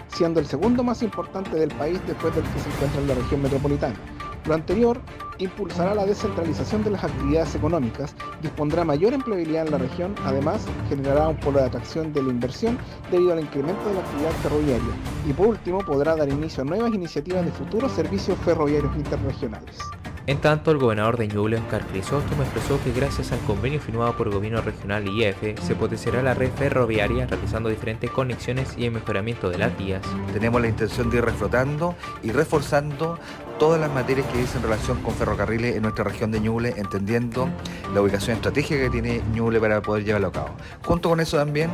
siendo 0.09 0.39
el 0.39 0.45
segundo 0.45 0.83
más 0.83 1.01
importante 1.01 1.57
del 1.57 1.73
país 1.73 1.99
después 2.05 2.35
del 2.35 2.43
que 2.43 2.59
se 2.59 2.69
encuentra 2.69 3.01
en 3.01 3.07
la 3.07 3.15
región 3.15 3.41
metropolitana. 3.41 3.95
Lo 4.45 4.53
anterior 4.53 5.01
impulsará 5.39 5.95
la 5.95 6.05
descentralización 6.05 6.83
de 6.83 6.91
las 6.91 7.03
actividades 7.03 7.55
económicas, 7.55 8.15
dispondrá 8.43 8.83
mayor 8.83 9.13
empleabilidad 9.13 9.65
en 9.65 9.71
la 9.71 9.77
región, 9.79 10.13
además 10.23 10.65
generará 10.87 11.29
un 11.29 11.37
polo 11.37 11.59
de 11.59 11.65
atracción 11.65 12.13
de 12.13 12.21
la 12.21 12.29
inversión 12.29 12.77
debido 13.09 13.33
al 13.33 13.39
incremento 13.39 13.83
de 13.87 13.95
la 13.95 14.01
actividad 14.01 14.31
ferroviaria 14.43 14.93
y 15.27 15.33
por 15.33 15.47
último 15.47 15.79
podrá 15.79 16.15
dar 16.15 16.29
inicio 16.29 16.61
a 16.61 16.65
nuevas 16.65 16.93
iniciativas 16.93 17.43
de 17.43 17.51
futuros 17.51 17.91
servicios 17.93 18.37
ferroviarios 18.45 18.95
interregionales. 18.95 19.77
En 20.27 20.39
tanto, 20.39 20.72
el 20.72 20.79
gobernador 20.79 21.17
de 21.17 21.27
Ñuble, 21.27 21.58
Oscar 21.58 21.86
Crisóstomo, 21.86 22.41
expresó 22.41 22.84
que 22.84 22.91
gracias 22.91 23.32
al 23.32 23.38
convenio 23.41 23.79
firmado 23.79 24.17
por 24.17 24.25
el 24.25 24.34
gobierno 24.34 24.60
regional 24.60 25.08
y 25.08 25.22
IEF, 25.22 25.60
se 25.62 25.75
potenciará 25.75 26.24
la 26.24 26.34
red 26.34 26.50
ferroviaria 26.51 27.27
realizando 27.27 27.70
diferentes 27.70 28.10
conexiones 28.10 28.74
y 28.75 28.86
el 28.86 28.91
mejoramiento 28.91 29.51
de 29.51 29.60
las 29.60 29.77
vías. 29.77 30.01
Tenemos 30.34 30.60
la 30.60 30.67
intención 30.67 31.12
de 31.12 31.17
ir 31.17 31.25
reflotando 31.25 31.94
y 32.24 32.32
reforzando 32.32 33.20
todas 33.60 33.79
las 33.79 33.94
materias 33.94 34.25
que 34.32 34.39
dicen 34.39 34.63
relación 34.63 35.00
con 35.03 35.13
ferrocarriles 35.13 35.75
en 35.75 35.84
nuestra 35.84 36.03
región 36.03 36.32
de 36.32 36.39
Ñuble, 36.39 36.74
entendiendo 36.75 37.48
la 37.94 38.01
ubicación 38.01 38.38
estratégica 38.38 38.82
que 38.82 38.89
tiene 38.89 39.22
Ñuble 39.32 39.60
para 39.60 39.84
poder 39.84 40.05
llevarlo 40.05 40.29
a 40.29 40.32
cabo. 40.32 40.50
Junto 40.84 41.10
con 41.10 41.20
eso 41.20 41.38
también 41.38 41.70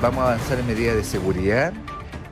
vamos 0.00 0.24
a 0.24 0.32
avanzar 0.32 0.58
en 0.58 0.66
medidas 0.66 0.96
de 0.96 1.04
seguridad, 1.04 1.72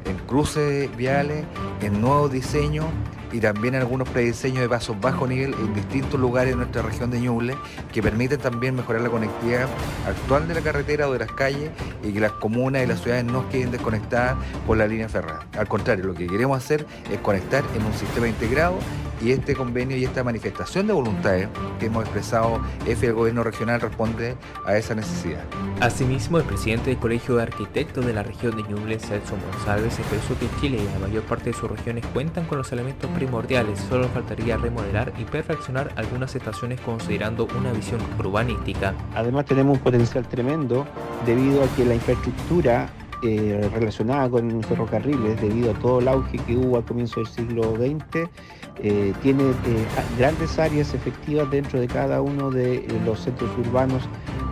en 0.04 0.16
cruces 0.26 0.94
viales, 0.96 1.44
en 1.80 2.00
nuevos 2.00 2.32
diseños 2.32 2.86
y 3.32 3.40
también 3.40 3.74
algunos 3.74 4.08
prediseños 4.08 4.60
de 4.60 4.68
pasos 4.68 5.00
bajo 5.00 5.26
nivel 5.26 5.54
en 5.54 5.74
distintos 5.74 6.18
lugares 6.18 6.52
de 6.52 6.56
nuestra 6.56 6.82
región 6.82 7.10
de 7.10 7.20
Ñuble 7.20 7.56
que 7.92 8.02
permiten 8.02 8.38
también 8.38 8.74
mejorar 8.74 9.02
la 9.02 9.10
conectividad 9.10 9.68
actual 10.06 10.48
de 10.48 10.54
la 10.54 10.60
carretera 10.60 11.08
o 11.08 11.12
de 11.12 11.20
las 11.20 11.32
calles 11.32 11.70
y 12.02 12.12
que 12.12 12.20
las 12.20 12.32
comunas 12.32 12.82
y 12.82 12.86
las 12.86 13.00
ciudades 13.00 13.24
no 13.24 13.48
queden 13.48 13.70
desconectadas 13.70 14.36
por 14.66 14.76
la 14.76 14.86
línea 14.86 15.08
férrea. 15.08 15.40
Al 15.58 15.68
contrario, 15.68 16.04
lo 16.04 16.14
que 16.14 16.26
queremos 16.26 16.56
hacer 16.56 16.86
es 17.10 17.18
conectar 17.20 17.64
en 17.74 17.84
un 17.84 17.92
sistema 17.94 18.28
integrado 18.28 18.78
y 19.20 19.32
este 19.32 19.54
convenio 19.54 19.96
y 19.96 20.04
esta 20.04 20.24
manifestación 20.24 20.86
de 20.86 20.92
voluntades 20.92 21.48
que 21.78 21.86
hemos 21.86 22.04
expresado 22.04 22.60
EFE 22.86 23.08
el 23.08 23.14
gobierno 23.14 23.42
regional 23.42 23.80
responde 23.80 24.36
a 24.64 24.76
esa 24.76 24.94
necesidad. 24.94 25.44
Asimismo, 25.80 26.38
el 26.38 26.44
presidente 26.44 26.90
del 26.90 26.98
Colegio 26.98 27.36
de 27.36 27.42
Arquitectos 27.42 28.04
de 28.04 28.12
la 28.12 28.22
región 28.22 28.56
de 28.56 28.62
Ñuble, 28.62 28.98
Celso 28.98 29.36
González, 29.52 29.98
expresó 29.98 30.38
que 30.38 30.46
Chile 30.60 30.78
y 30.80 30.92
la 30.92 31.06
mayor 31.06 31.22
parte 31.24 31.50
de 31.50 31.56
sus 31.56 31.70
regiones 31.70 32.04
cuentan 32.12 32.44
con 32.46 32.58
los 32.58 32.70
elementos 32.72 33.10
primordiales, 33.10 33.78
solo 33.88 34.08
faltaría 34.08 34.56
remodelar 34.56 35.12
y 35.18 35.24
perfeccionar 35.24 35.92
algunas 35.96 36.34
estaciones 36.34 36.80
considerando 36.80 37.48
una 37.58 37.72
visión 37.72 38.00
urbanística. 38.18 38.94
Además 39.14 39.46
tenemos 39.46 39.78
un 39.78 39.82
potencial 39.82 40.26
tremendo 40.26 40.86
debido 41.26 41.64
a 41.64 41.68
que 41.76 41.84
la 41.84 41.94
infraestructura 41.94 42.88
eh, 43.22 43.68
relacionada 43.74 44.30
con 44.30 44.62
ferrocarriles, 44.62 45.38
debido 45.40 45.72
a 45.72 45.74
todo 45.74 45.98
el 46.00 46.08
auge 46.08 46.38
que 46.38 46.56
hubo 46.56 46.78
al 46.78 46.84
comienzo 46.84 47.20
del 47.20 47.28
siglo 47.28 47.76
XX, 47.76 48.30
eh, 48.82 49.12
tiene 49.22 49.42
eh, 49.44 49.54
grandes 50.18 50.58
áreas 50.58 50.94
efectivas 50.94 51.50
dentro 51.50 51.80
de 51.80 51.86
cada 51.86 52.22
uno 52.22 52.50
de 52.50 52.86
los 53.04 53.20
centros 53.20 53.50
urbanos 53.58 54.02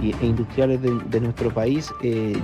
e 0.03 0.27
industriales 0.27 0.81
de, 0.83 1.21
nuestro 1.21 1.53
país 1.53 1.93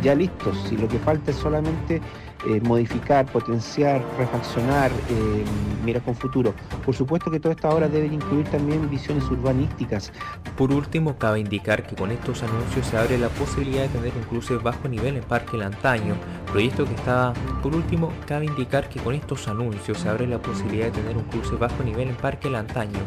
ya 0.02 0.14
listos. 0.14 0.56
Y 0.72 0.76
lo 0.76 0.88
que 0.88 0.98
falta 0.98 1.30
es 1.30 1.36
solamente 1.36 2.00
eh, 2.46 2.60
modificar, 2.62 3.26
potenciar, 3.26 4.02
refaccionar, 4.18 4.90
eh, 4.90 5.44
mira 5.84 6.00
con 6.00 6.14
futuro. 6.14 6.54
Por 6.84 6.94
supuesto 6.94 7.30
que 7.30 7.40
todas 7.40 7.56
estas 7.56 7.72
obras 7.72 7.92
deben 7.92 8.12
incluir 8.12 8.46
también 8.48 8.88
visiones 8.90 9.24
urbanísticas. 9.30 10.12
Por 10.56 10.72
último, 10.72 11.16
cabe 11.16 11.40
indicar 11.40 11.86
que 11.86 11.96
con 11.96 12.10
estos 12.10 12.42
anuncios 12.42 12.86
se 12.86 12.96
abre 12.96 13.18
la 13.18 13.28
posibilidad 13.28 13.82
de 13.82 13.88
tener 13.88 14.12
un 14.14 14.24
cruce 14.24 14.56
bajo 14.56 14.88
nivel 14.88 15.16
en 15.16 15.24
Parque 15.24 15.56
Lantaño, 15.56 16.16
proyecto 16.50 16.84
que 16.84 16.94
estaba... 16.94 17.32
Por 17.62 17.74
último, 17.74 18.12
cabe 18.26 18.44
indicar 18.46 18.88
que 18.88 19.00
con 19.00 19.14
estos 19.14 19.48
anuncios 19.48 19.98
se 19.98 20.08
abre 20.08 20.26
la 20.26 20.38
posibilidad 20.38 20.86
de 20.86 20.92
tener 20.92 21.16
un 21.16 21.24
cruce 21.24 21.56
bajo 21.56 21.82
nivel 21.82 22.08
en 22.08 22.16
Parque 22.16 22.50
Lantaño, 22.50 23.00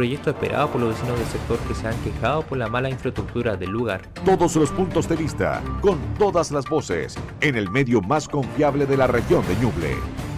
proyecto 0.00 0.30
esperado 0.30 0.70
por 0.70 0.80
los 0.80 0.94
vecinos 0.94 1.18
del 1.18 1.28
sector 1.28 1.58
que 1.68 1.74
se 1.74 1.86
han 1.86 1.94
quejado 2.02 2.40
por 2.40 2.56
la 2.56 2.68
mala 2.68 2.88
infraestructura 2.88 3.54
del 3.54 3.68
lugar. 3.68 4.00
Todos 4.24 4.56
los 4.56 4.70
puntos 4.70 5.06
de 5.06 5.14
vista, 5.14 5.62
con 5.82 5.98
todas 6.18 6.50
las 6.50 6.64
voces, 6.64 7.18
en 7.42 7.54
el 7.54 7.70
medio 7.70 8.00
más 8.00 8.26
confiable 8.26 8.86
de 8.86 8.96
la 8.96 9.06
región 9.06 9.46
de 9.46 9.56
Ñuble. 9.56 9.94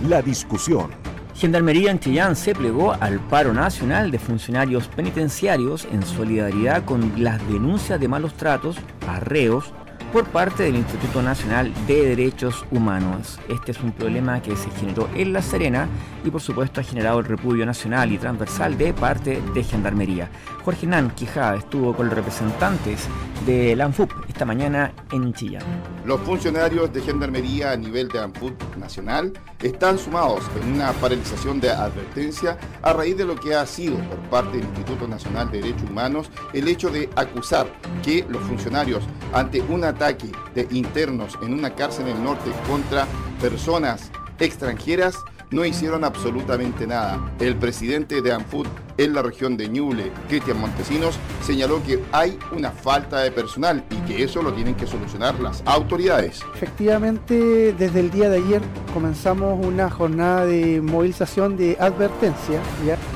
La 0.09 0.21
discusión. 0.21 0.91
Gendarmería 1.37 1.93
en 1.93 2.01
Chillán 2.01 2.35
se 2.35 2.57
plegó 2.57 2.95
al 2.95 3.21
paro 3.21 3.55
nacional 3.55 4.11
de 4.11 4.19
funcionarios 4.19 4.89
penitenciarios 4.89 5.87
en 5.93 6.03
solidaridad 6.03 6.85
con 6.85 7.13
las 7.23 7.39
denuncias 7.47 8.01
de 8.01 8.09
malos 8.09 8.35
tratos, 8.35 8.79
arreos, 9.07 9.73
por 10.13 10.27
parte 10.27 10.65
del 10.65 10.77
Instituto 10.77 11.23
Nacional 11.23 11.73
de 11.87 12.09
Derechos 12.09 12.67
Humanos. 12.71 13.41
Este 13.49 13.71
es 13.71 13.81
un 13.81 13.93
problema 13.93 14.43
que 14.43 14.55
se 14.57 14.71
generó 14.73 15.09
en 15.15 15.33
La 15.33 15.41
Serena 15.41 15.89
y 16.23 16.31
por 16.31 16.43
supuesto 16.43 16.81
ha 16.81 16.85
generado 16.85 17.21
el 17.21 17.25
repudio 17.25 17.65
nacional 17.65 18.13
y 18.13 18.19
transversal 18.19 18.77
de 18.77 18.93
parte 18.93 19.41
de 19.55 19.65
Gendarmería. 19.65 20.29
Jorge 20.65 20.87
Nan 20.87 21.11
Quijada 21.13 21.57
estuvo 21.57 21.97
con 21.97 22.07
los 22.07 22.15
representantes 22.15 23.09
de 23.47 23.75
la 23.75 23.87
ANFUP 23.87 24.13
esta 24.29 24.45
mañana 24.45 24.93
en 25.11 25.33
Chillán. 25.33 25.65
Los 26.05 26.21
funcionarios 26.21 26.93
de 26.93 27.01
Gendarmería 27.01 27.73
a 27.73 27.77
nivel 27.77 28.09
de 28.09 28.21
ANFUP 28.21 28.77
nacional 28.77 29.33
están 29.63 29.99
sumados 29.99 30.45
en 30.61 30.75
una 30.75 30.93
paralización 30.93 31.59
de 31.59 31.71
advertencia 31.71 32.59
a 32.83 32.93
raíz 32.93 33.17
de 33.17 33.25
lo 33.25 33.35
que 33.35 33.55
ha 33.55 33.67
sido 33.67 33.97
por 33.97 34.19
parte 34.29 34.59
del 34.59 34.67
Instituto 34.67 35.09
Nacional 35.09 35.51
de 35.51 35.63
Derechos 35.63 35.89
Humanos 35.89 36.31
el 36.53 36.69
hecho 36.69 36.91
de 36.91 37.09
acusar 37.17 37.67
que 38.05 38.27
los 38.29 38.43
funcionarios 38.43 39.03
ante 39.33 39.61
un 39.63 39.85
ataque 40.03 40.33
de 40.55 40.67
internos 40.73 41.39
en 41.43 41.55
una 41.55 41.75
cárcel 41.75 42.09
en 42.09 42.17
el 42.17 42.25
norte 42.25 42.51
contra 42.67 43.07
personas 43.41 44.11
extranjeras 44.41 45.17
no 45.53 45.65
hicieron 45.65 46.05
absolutamente 46.05 46.87
nada. 46.87 47.33
El 47.39 47.57
presidente 47.57 48.23
de 48.23 48.33
ANFUT 48.33 48.67
en 48.99 49.15
la 49.15 49.23
región 49.23 49.57
de 49.57 49.69
Ñuble, 49.69 50.13
Cristian 50.29 50.61
Montesinos, 50.61 51.19
señaló 51.43 51.83
que 51.83 52.03
hay 52.13 52.39
una 52.53 52.71
falta 52.71 53.21
de 53.21 53.31
personal 53.31 53.85
y 53.91 53.97
que 54.07 54.23
eso 54.23 54.43
lo 54.43 54.53
tienen 54.53 54.75
que 54.75 54.87
solucionar 54.87 55.39
las 55.41 55.63
autoridades. 55.67 56.41
Efectivamente, 56.55 57.73
desde 57.73 58.01
el 58.01 58.11
día 58.11 58.29
de 58.29 58.39
ayer 58.39 58.63
comenzamos 58.93 59.65
una 59.65 59.91
jornada 59.91 60.47
de 60.47 60.81
movilización 60.81 61.57
de 61.57 61.77
advertencia 61.81 62.61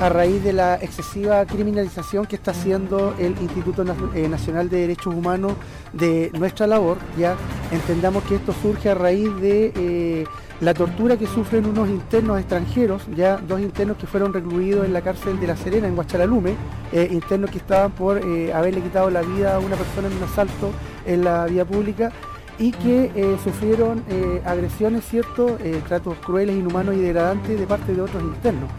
a 0.01 0.09
raíz 0.09 0.43
de 0.43 0.53
la 0.53 0.75
excesiva 0.75 1.45
criminalización 1.45 2.25
que 2.25 2.35
está 2.35 2.51
haciendo 2.51 3.15
el 3.19 3.35
Instituto 3.41 3.83
eh, 4.15 4.27
Nacional 4.27 4.69
de 4.69 4.81
Derechos 4.81 5.13
Humanos 5.13 5.53
de 5.93 6.31
nuestra 6.33 6.67
labor. 6.67 6.97
Ya 7.17 7.35
entendamos 7.71 8.23
que 8.23 8.35
esto 8.35 8.53
surge 8.61 8.89
a 8.89 8.95
raíz 8.95 9.33
de... 9.37 9.71
Eh, 9.75 10.25
la 10.59 10.73
tortura 10.73 11.17
que 11.17 11.27
sufren 11.27 11.65
unos 11.65 11.87
internos 11.87 12.39
extranjeros, 12.39 13.03
ya 13.15 13.37
dos 13.37 13.61
internos 13.61 13.97
que 13.97 14.07
fueron 14.07 14.33
recluidos 14.33 14.85
en 14.85 14.93
la 14.93 15.01
cárcel 15.01 15.39
de 15.39 15.47
La 15.47 15.55
Serena, 15.55 15.87
en 15.87 15.95
Guachalalume, 15.95 16.55
eh, 16.91 17.07
internos 17.11 17.51
que 17.51 17.59
estaban 17.59 17.91
por 17.91 18.17
eh, 18.17 18.51
haberle 18.53 18.81
quitado 18.81 19.09
la 19.09 19.21
vida 19.21 19.55
a 19.55 19.59
una 19.59 19.75
persona 19.75 20.07
en 20.07 20.17
un 20.17 20.23
asalto 20.23 20.71
en 21.05 21.23
la 21.23 21.45
vía 21.45 21.63
pública 21.63 22.11
y 22.57 22.71
que 22.71 23.11
eh, 23.15 23.37
sufrieron 23.43 24.03
agresiones, 24.43 25.05
¿cierto?, 25.05 25.59
tratos 25.87 26.17
crueles, 26.25 26.55
inhumanos 26.55 26.95
y 26.95 26.99
degradantes 26.99 27.59
de 27.59 27.67
parte 27.67 27.93
de 27.93 28.01
otros 28.01 28.23
internos. 28.23 28.69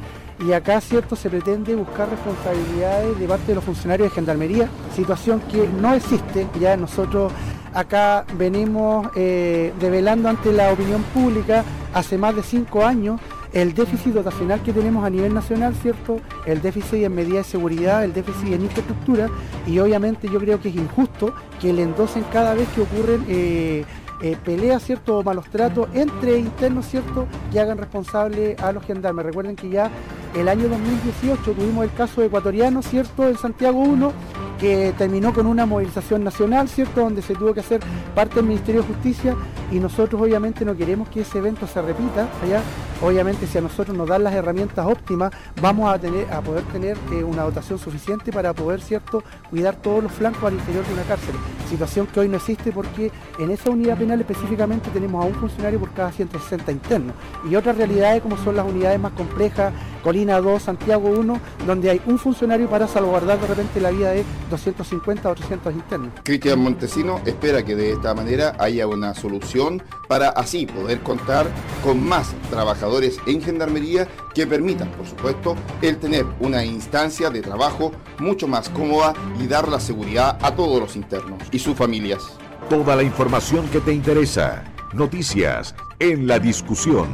Y 0.46 0.52
acá, 0.52 0.80
¿cierto?, 0.80 1.16
se 1.16 1.28
pretende 1.28 1.74
buscar 1.74 2.08
responsabilidades 2.08 3.18
de 3.18 3.26
parte 3.26 3.46
de 3.48 3.54
los 3.56 3.64
funcionarios 3.64 4.08
de 4.10 4.14
Gendarmería, 4.14 4.68
situación 4.94 5.40
que 5.50 5.68
no 5.68 5.94
existe, 5.94 6.46
ya 6.60 6.76
nosotros 6.76 7.32
acá 7.74 8.24
venimos 8.36 9.08
eh, 9.16 9.72
revelando 9.80 10.28
ante 10.28 10.52
la 10.52 10.72
opinión 10.72 11.02
pública 11.14 11.64
hace 11.92 12.18
más 12.18 12.34
de 12.34 12.42
cinco 12.42 12.84
años 12.84 13.20
el 13.52 13.74
déficit 13.74 14.12
dotacional 14.12 14.60
que 14.62 14.72
tenemos 14.72 15.04
a 15.04 15.10
nivel 15.10 15.32
nacional, 15.32 15.74
¿cierto? 15.74 16.20
El 16.44 16.60
déficit 16.60 17.04
en 17.04 17.14
medidas 17.14 17.46
de 17.46 17.52
seguridad, 17.52 18.04
el 18.04 18.12
déficit 18.12 18.52
en 18.52 18.62
infraestructura 18.62 19.28
y 19.66 19.78
obviamente 19.78 20.28
yo 20.28 20.38
creo 20.38 20.60
que 20.60 20.68
es 20.68 20.76
injusto 20.76 21.32
que 21.60 21.72
le 21.72 21.82
endosen 21.82 22.24
cada 22.32 22.54
vez 22.54 22.68
que 22.74 22.82
ocurren 22.82 23.24
eh, 23.28 23.84
eh, 24.20 24.36
peleas, 24.44 24.82
¿cierto? 24.82 25.18
O 25.18 25.22
malos 25.22 25.48
tratos 25.50 25.88
entre 25.94 26.38
internos, 26.38 26.86
¿cierto? 26.86 27.26
Que 27.52 27.60
hagan 27.60 27.78
responsable 27.78 28.56
a 28.62 28.72
los 28.72 28.84
gendarmes. 28.84 29.26
Recuerden 29.26 29.56
que 29.56 29.68
ya 29.68 29.90
el 30.34 30.48
año 30.48 30.68
2018 30.68 31.52
tuvimos 31.52 31.84
el 31.84 31.92
caso 31.92 32.22
ecuatoriano, 32.22 32.82
¿cierto? 32.82 33.28
En 33.28 33.36
Santiago 33.36 33.80
1 33.80 34.12
que 34.58 34.92
terminó 34.98 35.32
con 35.32 35.46
una 35.46 35.66
movilización 35.66 36.24
nacional, 36.24 36.68
¿cierto? 36.68 37.00
Donde 37.00 37.22
se 37.22 37.34
tuvo 37.34 37.54
que 37.54 37.60
hacer 37.60 37.80
parte 38.14 38.36
del 38.36 38.46
Ministerio 38.46 38.82
de 38.82 38.88
Justicia 38.88 39.36
y 39.70 39.78
nosotros 39.78 40.20
obviamente 40.20 40.64
no 40.64 40.76
queremos 40.76 41.08
que 41.08 41.20
ese 41.20 41.38
evento 41.38 41.66
se 41.66 41.80
repita 41.80 42.28
allá. 42.42 42.60
Obviamente 43.00 43.46
si 43.46 43.56
a 43.56 43.60
nosotros 43.60 43.96
nos 43.96 44.08
dan 44.08 44.24
las 44.24 44.34
herramientas 44.34 44.84
óptimas, 44.84 45.32
vamos 45.62 45.92
a, 45.92 45.98
tener, 45.98 46.30
a 46.32 46.40
poder 46.40 46.64
tener 46.64 46.96
eh, 47.12 47.22
una 47.22 47.42
dotación 47.42 47.78
suficiente 47.78 48.32
para 48.32 48.52
poder, 48.52 48.80
¿cierto?, 48.80 49.22
cuidar 49.50 49.76
todos 49.76 50.02
los 50.02 50.10
flancos 50.10 50.44
al 50.44 50.54
interior 50.54 50.84
de 50.84 50.94
una 50.94 51.02
cárcel. 51.02 51.34
Situación 51.68 52.08
que 52.08 52.18
hoy 52.20 52.28
no 52.28 52.36
existe 52.36 52.72
porque 52.72 53.12
en 53.38 53.50
esa 53.50 53.70
unidad 53.70 53.96
penal 53.96 54.20
específicamente 54.20 54.90
tenemos 54.90 55.24
a 55.24 55.28
un 55.28 55.34
funcionario 55.34 55.78
por 55.78 55.92
cada 55.92 56.10
160 56.10 56.72
internos. 56.72 57.14
Y 57.48 57.54
otras 57.54 57.76
realidades 57.76 58.22
como 58.22 58.36
son 58.38 58.56
las 58.56 58.66
unidades 58.66 58.98
más 58.98 59.12
complejas, 59.12 59.72
Colina 60.02 60.40
2, 60.40 60.60
Santiago 60.60 61.08
1, 61.08 61.40
donde 61.66 61.90
hay 61.90 62.00
un 62.06 62.18
funcionario 62.18 62.68
para 62.68 62.88
salvaguardar 62.88 63.38
de 63.38 63.46
repente 63.46 63.80
la 63.80 63.90
vida 63.90 64.10
de 64.10 64.24
250 64.48 65.30
o 65.30 65.34
300 65.34 65.74
internos. 65.74 66.12
Cristian 66.22 66.60
Montesino 66.60 67.20
espera 67.24 67.64
que 67.64 67.76
de 67.76 67.92
esta 67.92 68.14
manera 68.14 68.56
haya 68.58 68.86
una 68.86 69.14
solución 69.14 69.82
para 70.08 70.30
así 70.30 70.66
poder 70.66 71.00
contar 71.00 71.46
con 71.82 72.06
más 72.06 72.34
trabajadores 72.50 73.18
en 73.26 73.42
gendarmería 73.42 74.08
que 74.34 74.46
permitan, 74.46 74.90
por 74.92 75.06
supuesto, 75.06 75.56
el 75.82 75.98
tener 75.98 76.26
una 76.40 76.64
instancia 76.64 77.30
de 77.30 77.42
trabajo 77.42 77.92
mucho 78.18 78.46
más 78.46 78.68
cómoda 78.68 79.14
y 79.40 79.46
dar 79.46 79.68
la 79.68 79.80
seguridad 79.80 80.38
a 80.42 80.54
todos 80.54 80.80
los 80.80 80.96
internos 80.96 81.42
y 81.50 81.58
sus 81.58 81.76
familias. 81.76 82.38
Toda 82.68 82.96
la 82.96 83.02
información 83.02 83.66
que 83.68 83.80
te 83.80 83.92
interesa. 83.92 84.64
Noticias 84.92 85.74
en 85.98 86.26
la 86.26 86.38
discusión. 86.38 87.08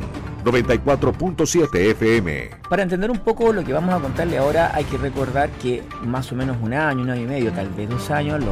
94.7 0.44 1.90
FM. 1.92 2.50
Para 2.68 2.82
entender 2.82 3.10
un 3.10 3.18
poco 3.18 3.52
lo 3.52 3.64
que 3.64 3.72
vamos 3.72 3.94
a 3.94 4.00
contarle 4.00 4.38
ahora, 4.38 4.70
hay 4.74 4.84
que 4.84 4.98
recordar 4.98 5.48
que 5.50 5.82
más 6.04 6.30
o 6.32 6.34
menos 6.34 6.56
un 6.60 6.74
año, 6.74 7.02
un 7.02 7.10
año 7.10 7.22
y 7.22 7.26
medio, 7.26 7.52
tal 7.52 7.68
vez 7.70 7.88
dos 7.88 8.10
años, 8.10 8.42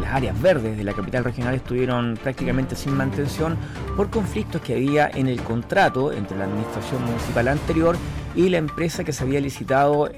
las 0.00 0.12
áreas 0.12 0.40
verdes 0.40 0.76
de 0.76 0.84
la 0.84 0.92
capital 0.94 1.24
regional 1.24 1.54
estuvieron 1.54 2.18
prácticamente 2.22 2.76
sin 2.76 2.96
mantención 2.96 3.56
por 3.96 4.10
conflictos 4.10 4.62
que 4.62 4.74
había 4.74 5.08
en 5.08 5.28
el 5.28 5.40
contrato 5.42 6.12
entre 6.12 6.38
la 6.38 6.44
administración 6.44 7.04
municipal 7.04 7.48
anterior 7.48 7.96
y 8.34 8.48
la 8.48 8.58
empresa 8.58 9.04
que 9.04 9.12
se 9.12 9.22
había 9.22 9.40
licitado 9.40 10.10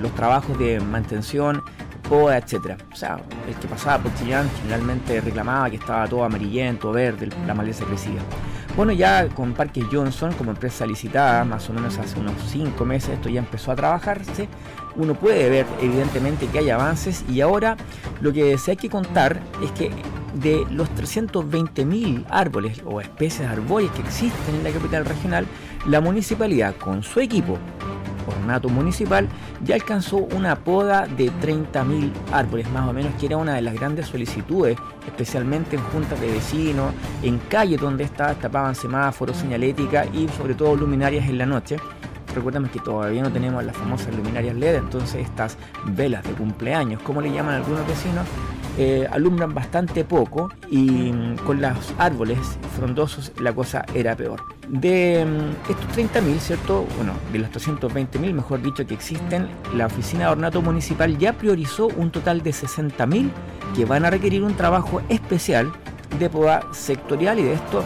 los 0.00 0.14
trabajos 0.14 0.58
de 0.58 0.80
mantención 0.80 1.62
etcétera. 2.32 2.76
O 2.92 2.96
sea, 2.96 3.20
el 3.48 3.54
que 3.54 3.68
pasaba 3.68 4.02
por 4.02 4.14
Chillán 4.14 4.50
generalmente 4.62 5.20
reclamaba 5.20 5.70
que 5.70 5.76
estaba 5.76 6.08
todo 6.08 6.24
amarillento, 6.24 6.90
verde, 6.92 7.28
la 7.46 7.54
maleza 7.54 7.84
crecía. 7.84 8.20
Bueno, 8.76 8.92
ya 8.92 9.28
con 9.28 9.52
Parque 9.52 9.84
Johnson 9.90 10.32
como 10.32 10.52
empresa 10.52 10.86
licitada, 10.86 11.44
más 11.44 11.68
o 11.68 11.72
menos 11.72 11.98
hace 11.98 12.18
unos 12.18 12.34
5 12.48 12.84
meses, 12.84 13.10
esto 13.10 13.28
ya 13.28 13.40
empezó 13.40 13.72
a 13.72 13.76
trabajarse. 13.76 14.48
Uno 14.96 15.14
puede 15.14 15.50
ver 15.50 15.66
evidentemente 15.80 16.46
que 16.46 16.60
hay 16.60 16.70
avances 16.70 17.24
y 17.28 17.40
ahora 17.40 17.76
lo 18.20 18.32
que 18.32 18.56
se 18.58 18.72
hay 18.72 18.76
que 18.76 18.88
contar 18.88 19.40
es 19.62 19.70
que 19.72 19.90
de 20.34 20.64
los 20.70 20.88
320.000 20.94 22.24
árboles 22.30 22.82
o 22.86 23.00
especies 23.00 23.48
arbóreas 23.48 23.92
que 23.92 24.02
existen 24.02 24.54
en 24.54 24.64
la 24.64 24.70
capital 24.70 25.04
regional, 25.04 25.46
la 25.86 26.00
municipalidad 26.00 26.74
con 26.76 27.02
su 27.02 27.20
equipo 27.20 27.58
ornato 28.40 28.68
municipal 28.68 29.28
ya 29.64 29.74
alcanzó 29.74 30.18
una 30.18 30.56
poda 30.56 31.06
de 31.06 31.30
30.000 31.30 32.12
árboles 32.32 32.70
más 32.70 32.88
o 32.88 32.92
menos, 32.92 33.12
que 33.14 33.26
era 33.26 33.36
una 33.36 33.54
de 33.54 33.62
las 33.62 33.74
grandes 33.74 34.06
solicitudes, 34.06 34.76
especialmente 35.06 35.76
en 35.76 35.82
juntas 35.82 36.20
de 36.20 36.30
vecinos, 36.30 36.92
en 37.22 37.38
calles 37.38 37.80
donde 37.80 38.04
está, 38.04 38.34
tapaban 38.34 38.74
semáforos, 38.74 39.36
señalética 39.36 40.06
y 40.06 40.28
sobre 40.28 40.54
todo 40.54 40.76
luminarias 40.76 41.28
en 41.28 41.38
la 41.38 41.46
noche. 41.46 41.76
Recuerden 42.34 42.68
que 42.68 42.78
todavía 42.78 43.22
no 43.22 43.32
tenemos 43.32 43.64
las 43.64 43.76
famosas 43.76 44.14
luminarias 44.14 44.54
LED, 44.54 44.76
entonces 44.76 45.22
estas 45.26 45.56
velas 45.84 46.22
de 46.24 46.30
cumpleaños, 46.32 47.02
como 47.02 47.20
le 47.20 47.32
llaman 47.32 47.56
algunos 47.56 47.86
vecinos, 47.86 48.26
eh, 48.78 49.06
alumbran 49.10 49.54
bastante 49.54 50.04
poco 50.04 50.50
y 50.70 51.12
mm, 51.12 51.36
con 51.46 51.60
los 51.60 51.94
árboles 51.98 52.38
frondosos 52.76 53.32
la 53.40 53.52
cosa 53.52 53.84
era 53.94 54.16
peor. 54.16 54.42
De 54.68 55.24
mm, 55.24 55.70
estos 55.70 55.96
30.000, 55.96 56.38
¿cierto? 56.38 56.86
Bueno, 56.96 57.14
de 57.32 57.40
los 57.40 57.50
320.000, 57.50 58.32
mejor 58.32 58.62
dicho, 58.62 58.86
que 58.86 58.94
existen, 58.94 59.48
la 59.74 59.86
Oficina 59.86 60.26
de 60.26 60.32
Ornato 60.32 60.62
Municipal 60.62 61.18
ya 61.18 61.32
priorizó 61.32 61.88
un 61.88 62.10
total 62.10 62.42
de 62.42 62.50
60.000 62.50 63.30
que 63.74 63.84
van 63.84 64.04
a 64.04 64.10
requerir 64.10 64.42
un 64.42 64.54
trabajo 64.54 65.02
especial 65.08 65.72
de 66.18 66.28
poda 66.28 66.62
sectorial 66.72 67.38
y 67.38 67.44
de 67.44 67.54
esto 67.54 67.84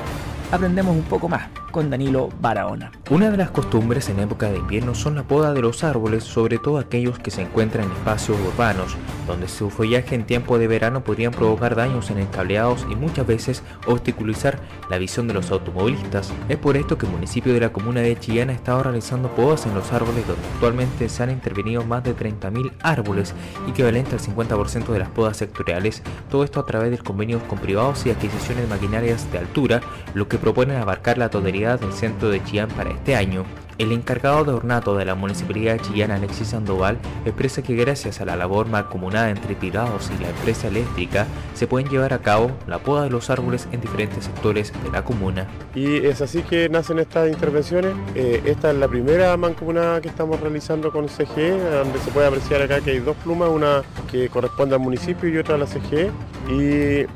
aprendemos 0.54 0.94
un 0.94 1.02
poco 1.02 1.28
más 1.28 1.48
con 1.72 1.90
Danilo 1.90 2.28
Barahona. 2.40 2.92
Una 3.10 3.28
de 3.32 3.36
las 3.36 3.50
costumbres 3.50 4.08
en 4.08 4.20
época 4.20 4.48
de 4.48 4.58
invierno 4.58 4.94
son 4.94 5.16
la 5.16 5.24
poda 5.24 5.52
de 5.52 5.60
los 5.60 5.82
árboles, 5.82 6.22
sobre 6.22 6.58
todo 6.58 6.78
aquellos 6.78 7.18
que 7.18 7.32
se 7.32 7.42
encuentran 7.42 7.86
en 7.86 7.90
espacios 7.90 8.38
urbanos, 8.38 8.96
donde 9.26 9.48
su 9.48 9.70
follaje 9.70 10.14
en 10.14 10.24
tiempo 10.24 10.56
de 10.56 10.68
verano 10.68 11.02
podrían 11.02 11.32
provocar 11.32 11.74
daños 11.74 12.10
en 12.10 12.18
encableados 12.18 12.86
y 12.88 12.94
muchas 12.94 13.26
veces 13.26 13.64
obstaculizar 13.88 14.60
la 14.88 14.98
visión 14.98 15.26
de 15.26 15.34
los 15.34 15.50
automovilistas. 15.50 16.32
Es 16.48 16.58
por 16.58 16.76
esto 16.76 16.96
que 16.96 17.06
el 17.06 17.12
municipio 17.12 17.52
de 17.52 17.58
la 17.58 17.72
comuna 17.72 18.02
de 18.02 18.16
Chillán 18.16 18.50
ha 18.50 18.52
estado 18.52 18.84
realizando 18.84 19.28
podas 19.30 19.66
en 19.66 19.74
los 19.74 19.92
árboles 19.92 20.24
donde 20.28 20.46
actualmente 20.54 21.08
se 21.08 21.24
han 21.24 21.30
intervenido 21.30 21.84
más 21.84 22.04
de 22.04 22.14
30.000 22.14 22.70
árboles, 22.82 23.34
equivalente 23.68 24.12
al 24.12 24.20
50% 24.20 24.92
de 24.92 24.98
las 25.00 25.08
podas 25.08 25.38
sectoriales, 25.38 26.04
todo 26.30 26.44
esto 26.44 26.60
a 26.60 26.66
través 26.66 26.92
de 26.92 26.98
convenios 26.98 27.42
con 27.42 27.58
privados 27.58 28.06
y 28.06 28.10
adquisiciones 28.10 28.62
de 28.62 28.72
maquinarias 28.72 29.32
de 29.32 29.38
altura, 29.38 29.80
lo 30.14 30.28
que 30.28 30.38
proponen 30.44 30.76
abarcar 30.76 31.16
la 31.16 31.30
totalidad 31.30 31.80
del 31.80 31.94
centro 31.94 32.28
de 32.28 32.44
Chillán 32.44 32.68
para 32.68 32.90
este 32.90 33.16
año. 33.16 33.46
El 33.78 33.92
encargado 33.92 34.44
de 34.44 34.52
ornato 34.52 34.94
de 34.94 35.06
la 35.06 35.14
Municipalidad 35.14 35.72
de 35.72 35.80
Chillán, 35.80 36.10
Alexis 36.10 36.48
Sandoval, 36.48 36.98
expresa 37.24 37.62
que 37.62 37.74
gracias 37.74 38.20
a 38.20 38.26
la 38.26 38.36
labor 38.36 38.68
mancomunada 38.68 39.30
entre 39.30 39.54
privados 39.54 40.10
y 40.14 40.22
la 40.22 40.28
empresa 40.28 40.68
eléctrica, 40.68 41.26
se 41.54 41.66
pueden 41.66 41.88
llevar 41.88 42.12
a 42.12 42.18
cabo 42.18 42.50
la 42.66 42.78
poda 42.78 43.04
de 43.04 43.10
los 43.10 43.30
árboles 43.30 43.66
en 43.72 43.80
diferentes 43.80 44.26
sectores 44.26 44.70
de 44.84 44.90
la 44.90 45.02
comuna. 45.02 45.48
Y 45.74 46.04
es 46.04 46.20
así 46.20 46.42
que 46.42 46.68
nacen 46.68 46.98
estas 46.98 47.30
intervenciones. 47.30 47.94
Eh, 48.14 48.42
esta 48.44 48.70
es 48.70 48.76
la 48.76 48.86
primera 48.86 49.34
mancomunada 49.38 50.02
que 50.02 50.08
estamos 50.08 50.38
realizando 50.40 50.92
con 50.92 51.08
CGE, 51.08 51.58
donde 51.58 51.98
se 52.00 52.10
puede 52.10 52.26
apreciar 52.26 52.60
acá 52.60 52.82
que 52.82 52.90
hay 52.90 52.98
dos 52.98 53.16
plumas, 53.16 53.48
una 53.48 53.80
que 54.10 54.28
corresponde 54.28 54.74
al 54.74 54.82
municipio 54.82 55.26
y 55.26 55.38
otra 55.38 55.54
a 55.54 55.58
la 55.58 55.66
CGE. 55.66 56.10
Y 56.50 57.06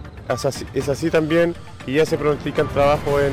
es 0.75 0.89
así 0.89 1.11
también 1.11 1.55
y 1.87 1.95
ya 1.95 2.07
se 2.07 2.19
pronostican 2.19 2.69
trabajo 2.69 3.21
en 3.21 3.33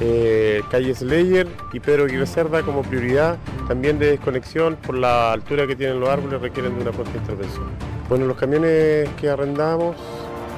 eh, 0.00 0.62
calle 0.70 0.94
Slayer 0.94 1.46
y 1.72 1.80
Pedro 1.80 2.04
Aguirre 2.04 2.26
Cerda 2.26 2.62
como 2.62 2.82
prioridad 2.82 3.36
también 3.68 3.98
de 3.98 4.12
desconexión 4.12 4.76
por 4.76 4.96
la 4.96 5.32
altura 5.32 5.66
que 5.66 5.76
tienen 5.76 6.00
los 6.00 6.08
árboles 6.08 6.40
requieren 6.40 6.74
de 6.76 6.82
una 6.82 6.92
fuerte 6.92 7.18
intervención. 7.18 7.66
Bueno, 8.08 8.26
los 8.26 8.36
camiones 8.36 9.08
que 9.20 9.28
arrendamos 9.28 9.96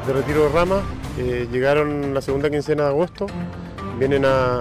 de 0.07 0.13
retiro 0.13 0.45
de 0.45 0.49
rama 0.51 0.81
eh, 1.19 1.49
llegaron 1.51 2.15
la 2.15 2.23
segunda 2.23 2.49
quincena 2.51 2.85
de 2.85 2.89
agosto, 2.91 3.27
vienen 3.99 4.25
a, 4.25 4.61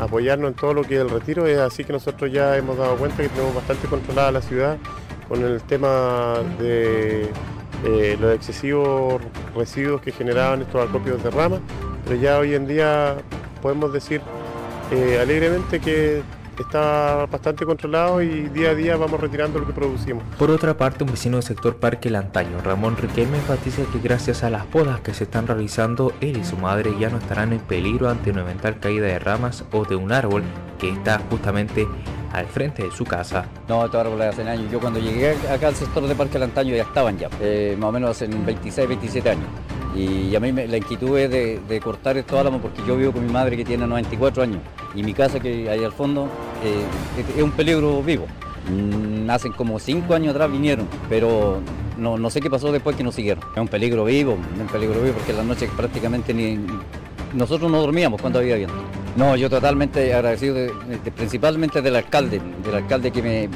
apoyarnos 0.00 0.50
en 0.52 0.54
todo 0.54 0.72
lo 0.72 0.82
que 0.82 0.94
es 0.94 1.00
el 1.00 1.10
retiro, 1.10 1.46
es 1.46 1.58
así 1.58 1.84
que 1.84 1.92
nosotros 1.92 2.32
ya 2.32 2.56
hemos 2.56 2.78
dado 2.78 2.96
cuenta 2.96 3.22
que 3.22 3.28
tenemos 3.28 3.54
bastante 3.54 3.86
controlada 3.88 4.32
la 4.32 4.42
ciudad 4.42 4.78
con 5.28 5.44
el 5.44 5.60
tema 5.62 6.36
de 6.58 7.28
eh, 7.84 8.16
los 8.20 8.34
excesivos 8.34 9.20
residuos 9.54 10.00
que 10.00 10.12
generaban 10.12 10.62
estos 10.62 10.88
acopios 10.88 11.22
de 11.22 11.30
rama, 11.30 11.60
pero 12.04 12.16
ya 12.16 12.38
hoy 12.38 12.54
en 12.54 12.66
día 12.66 13.16
podemos 13.60 13.92
decir 13.92 14.20
eh, 14.90 15.18
alegremente 15.20 15.80
que 15.80 16.22
está 16.58 17.26
bastante 17.26 17.64
controlado 17.64 18.22
y 18.22 18.48
día 18.48 18.70
a 18.70 18.74
día 18.74 18.96
vamos 18.96 19.20
retirando 19.20 19.58
lo 19.58 19.66
que 19.66 19.72
producimos. 19.72 20.22
Por 20.38 20.50
otra 20.50 20.76
parte, 20.76 21.04
un 21.04 21.10
vecino 21.10 21.36
del 21.36 21.44
sector 21.44 21.76
Parque 21.76 22.10
Lantaño, 22.10 22.60
Ramón 22.62 22.96
Riquelme, 22.96 23.38
enfatiza 23.38 23.82
que 23.92 23.98
gracias 23.98 24.44
a 24.44 24.50
las 24.50 24.66
podas 24.66 25.00
que 25.00 25.14
se 25.14 25.24
están 25.24 25.46
realizando, 25.46 26.12
él 26.20 26.38
y 26.38 26.44
su 26.44 26.56
madre 26.56 26.92
ya 26.98 27.10
no 27.10 27.18
estarán 27.18 27.52
en 27.52 27.60
peligro 27.60 28.08
ante 28.08 28.30
una 28.30 28.42
eventual 28.42 28.78
caída 28.80 29.06
de 29.06 29.18
ramas 29.18 29.64
o 29.72 29.84
de 29.84 29.96
un 29.96 30.12
árbol 30.12 30.42
que 30.78 30.90
está 30.90 31.20
justamente 31.30 31.86
al 32.32 32.46
frente 32.46 32.82
de 32.84 32.90
su 32.90 33.04
casa. 33.04 33.44
No, 33.68 33.84
estos 33.84 34.00
árboles 34.00 34.28
hace 34.28 34.42
años. 34.48 34.70
Yo 34.70 34.80
cuando 34.80 34.98
llegué 34.98 35.36
acá 35.50 35.68
al 35.68 35.74
sector 35.74 36.06
de 36.06 36.14
Parque 36.14 36.38
Lantaño 36.38 36.74
ya 36.74 36.82
estaban 36.82 37.18
ya, 37.18 37.28
eh, 37.40 37.76
más 37.78 37.90
o 37.90 37.92
menos 37.92 38.10
hace 38.10 38.26
26, 38.26 38.88
27 38.88 39.30
años. 39.30 39.46
Y 39.94 40.34
a 40.34 40.40
mí 40.40 40.52
la 40.52 40.76
inquietud 40.78 41.18
es 41.18 41.30
de, 41.30 41.80
cortar 41.84 42.16
estos 42.16 42.38
álamos 42.38 42.62
porque 42.62 42.80
yo 42.86 42.96
vivo 42.96 43.12
con 43.12 43.26
mi 43.26 43.30
madre 43.30 43.56
que 43.58 43.64
tiene 43.64 43.86
94 43.86 44.42
años 44.42 44.60
y 44.94 45.02
mi 45.02 45.12
casa 45.12 45.38
que 45.38 45.68
hay 45.68 45.84
al 45.84 45.92
fondo 45.92 46.28
eh, 46.64 47.30
es, 47.36 47.42
un 47.42 47.50
peligro 47.50 48.02
vivo. 48.02 48.26
Mm, 48.70 49.28
Hacen 49.28 49.52
como 49.52 49.78
5 49.78 50.14
años 50.14 50.34
atrás 50.34 50.50
vinieron, 50.50 50.88
pero 51.08 51.60
no, 51.98 52.16
no, 52.16 52.30
sé 52.30 52.40
qué 52.40 52.48
pasó 52.48 52.72
después 52.72 52.96
que 52.96 53.04
no 53.04 53.12
siguieron. 53.12 53.44
Es 53.54 53.60
un 53.60 53.68
peligro 53.68 54.04
vivo, 54.04 54.32
un 54.32 54.66
peligro 54.68 55.02
vivo 55.02 55.14
porque 55.14 55.32
en 55.32 55.36
la 55.38 55.44
noche 55.44 55.68
prácticamente 55.76 56.32
ni... 56.32 56.58
Nosotros 57.34 57.70
no 57.70 57.80
dormíamos 57.80 58.20
cuando 58.20 58.38
había 58.38 58.56
viento. 58.56 58.74
No, 59.16 59.36
yo 59.36 59.50
totalmente 59.50 60.14
agradecido 60.14 60.56
principalmente 61.14 61.82
del 61.82 61.96
alcalde, 61.96 62.40
del 62.64 62.74
alcalde 62.74 63.10
que 63.10 63.22
me, 63.22 63.48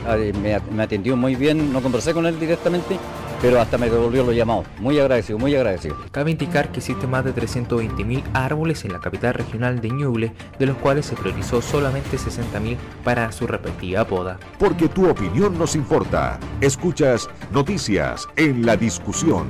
me 0.70 0.82
atendió 0.82 1.16
muy 1.16 1.34
bien, 1.34 1.72
no 1.72 1.80
conversé 1.80 2.12
con 2.12 2.26
él 2.26 2.38
directamente, 2.38 2.98
pero 3.40 3.60
hasta 3.60 3.78
me 3.78 3.88
devolvió 3.88 4.24
los 4.24 4.34
llamados. 4.34 4.66
Muy 4.78 4.98
agradecido, 4.98 5.38
muy 5.38 5.54
agradecido. 5.54 5.96
Cabe 6.10 6.30
indicar 6.30 6.70
que 6.72 6.80
existen 6.80 7.10
más 7.10 7.24
de 7.24 7.34
320.000 7.34 8.22
árboles 8.34 8.84
en 8.84 8.92
la 8.92 9.00
capital 9.00 9.34
regional 9.34 9.80
de 9.80 9.90
Ñuble, 9.90 10.32
de 10.58 10.66
los 10.66 10.76
cuales 10.76 11.06
se 11.06 11.16
priorizó 11.16 11.62
solamente 11.62 12.16
60.000 12.18 12.76
para 13.04 13.32
su 13.32 13.46
respectiva 13.46 14.06
poda. 14.06 14.38
Porque 14.58 14.88
tu 14.88 15.08
opinión 15.08 15.58
nos 15.58 15.74
importa. 15.74 16.38
Escuchas 16.60 17.28
noticias 17.50 18.28
en 18.36 18.66
la 18.66 18.76
discusión 18.76 19.46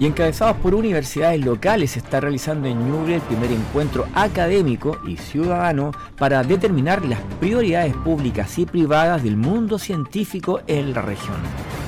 y 0.00 0.06
encabezados 0.06 0.56
por 0.56 0.74
universidades 0.74 1.44
locales 1.44 1.92
se 1.92 1.98
está 1.98 2.20
realizando 2.20 2.66
en 2.66 2.88
Ñuble 2.88 3.16
el 3.16 3.20
primer 3.20 3.52
encuentro 3.52 4.06
académico 4.14 4.98
y 5.06 5.18
ciudadano 5.18 5.92
para 6.16 6.42
determinar 6.42 7.04
las 7.04 7.20
prioridades 7.38 7.94
públicas 7.94 8.58
y 8.58 8.64
privadas 8.64 9.22
del 9.22 9.36
mundo 9.36 9.78
científico 9.78 10.62
en 10.66 10.94
la 10.94 11.02
región. 11.02 11.36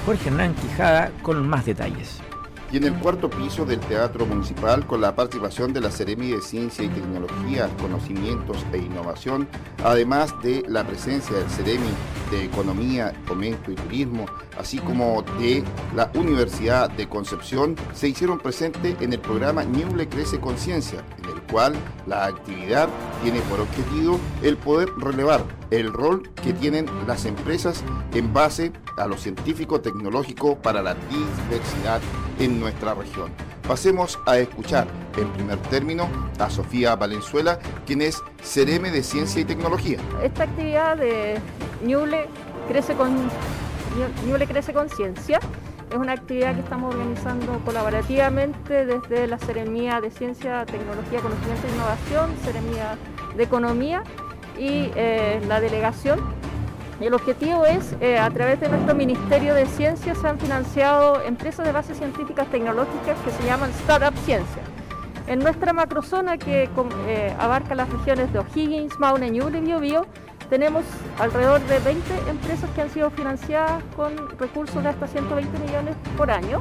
Jorge 0.04 0.28
Hernán 0.28 0.54
Quijada 0.54 1.10
con 1.22 1.48
más 1.48 1.64
detalles 1.64 2.20
y 2.72 2.78
en 2.78 2.84
el 2.84 2.94
cuarto 2.94 3.28
piso 3.28 3.66
del 3.66 3.80
Teatro 3.80 4.24
Municipal 4.24 4.86
con 4.86 5.02
la 5.02 5.14
participación 5.14 5.74
de 5.74 5.80
la 5.82 5.90
Seremi 5.90 6.30
de 6.30 6.40
Ciencia 6.40 6.82
y 6.84 6.88
Tecnología, 6.88 7.68
Conocimientos 7.78 8.64
e 8.72 8.78
Innovación, 8.78 9.46
además 9.84 10.34
de 10.42 10.64
la 10.66 10.82
presencia 10.86 11.36
del 11.36 11.50
Seremi 11.50 11.90
de 12.30 12.44
Economía, 12.44 13.12
Fomento 13.26 13.70
y 13.70 13.74
Turismo, 13.74 14.24
así 14.58 14.78
como 14.78 15.22
de 15.38 15.62
la 15.94 16.10
Universidad 16.14 16.90
de 16.90 17.08
Concepción, 17.08 17.76
se 17.94 18.08
hicieron 18.08 18.38
presentes 18.38 19.00
en 19.00 19.12
el 19.12 19.20
programa 19.20 19.64
Ñuble 19.64 20.08
Crece 20.08 20.40
Conciencia, 20.40 21.04
en 21.22 21.30
el 21.30 21.42
cual 21.42 21.74
la 22.06 22.26
actividad 22.26 22.88
tiene 23.22 23.40
por 23.42 23.60
objetivo 23.60 24.18
el 24.42 24.56
poder 24.56 24.88
relevar 24.98 25.44
el 25.70 25.92
rol 25.92 26.30
que 26.42 26.52
tienen 26.52 26.86
las 27.06 27.24
empresas 27.24 27.82
en 28.14 28.32
base 28.32 28.72
a 28.98 29.06
lo 29.06 29.16
científico 29.16 29.80
tecnológico 29.80 30.56
para 30.56 30.82
la 30.82 30.94
diversidad 30.94 32.00
en 32.38 32.60
nuestra 32.60 32.94
región. 32.94 33.30
Pasemos 33.66 34.18
a 34.26 34.38
escuchar 34.38 34.86
en 35.16 35.28
primer 35.32 35.58
término 35.58 36.08
a 36.38 36.50
Sofía 36.50 36.96
Valenzuela, 36.96 37.58
quien 37.86 38.02
es 38.02 38.20
Cereme 38.42 38.90
de 38.90 39.02
Ciencia 39.02 39.40
y 39.40 39.44
Tecnología. 39.44 39.98
Esta 40.22 40.44
actividad 40.44 40.96
de 40.96 41.38
Ñuble 41.84 42.26
crece 42.68 42.94
con, 42.94 43.30
Ñuble 44.26 44.46
crece 44.46 44.72
con 44.72 44.88
ciencia. 44.88 45.38
Es 45.90 45.96
una 45.96 46.12
actividad 46.12 46.54
que 46.54 46.60
estamos 46.60 46.94
organizando 46.94 47.58
colaborativamente 47.64 48.86
desde 48.86 49.26
la 49.26 49.38
Seremía 49.38 50.00
de 50.00 50.10
Ciencia, 50.10 50.64
Tecnología, 50.64 51.20
Conocimiento 51.20 51.66
e 51.66 51.70
Innovación, 51.70 52.30
Seremía 52.44 52.96
de 53.36 53.42
Economía 53.42 54.02
y 54.58 54.90
eh, 54.94 55.42
la 55.46 55.60
delegación 55.60 56.20
el 57.06 57.14
objetivo 57.14 57.66
es, 57.66 57.96
eh, 58.00 58.16
a 58.16 58.30
través 58.30 58.60
de 58.60 58.68
nuestro 58.68 58.94
Ministerio 58.94 59.54
de 59.54 59.66
Ciencias, 59.66 60.18
se 60.18 60.28
han 60.28 60.38
financiado 60.38 61.20
empresas 61.22 61.66
de 61.66 61.72
bases 61.72 61.98
científicas 61.98 62.46
tecnológicas 62.48 63.18
que 63.24 63.30
se 63.32 63.44
llaman 63.44 63.70
Startup 63.70 64.16
Ciencia. 64.24 64.62
En 65.26 65.40
nuestra 65.40 65.72
macrozona 65.72 66.38
que 66.38 66.68
eh, 67.08 67.36
abarca 67.40 67.74
las 67.74 67.88
regiones 67.90 68.32
de 68.32 68.38
O'Higgins, 68.38 68.98
Maune, 69.00 69.30
Ñuble 69.30 69.58
y 69.58 69.62
Biobío, 69.62 70.06
tenemos 70.52 70.84
alrededor 71.18 71.62
de 71.62 71.78
20 71.78 72.30
empresas 72.30 72.68
que 72.74 72.82
han 72.82 72.90
sido 72.90 73.08
financiadas 73.08 73.82
con 73.96 74.38
recursos 74.38 74.82
de 74.82 74.90
hasta 74.90 75.06
120 75.06 75.58
millones 75.60 75.96
por 76.14 76.30
año. 76.30 76.60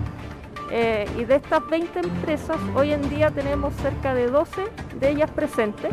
Eh, 0.72 1.06
y 1.20 1.26
de 1.26 1.36
estas 1.36 1.68
20 1.70 2.00
empresas, 2.00 2.56
hoy 2.74 2.94
en 2.94 3.10
día 3.10 3.32
tenemos 3.32 3.74
cerca 3.76 4.14
de 4.14 4.28
12 4.28 4.64
de 4.98 5.10
ellas 5.10 5.30
presentes, 5.32 5.92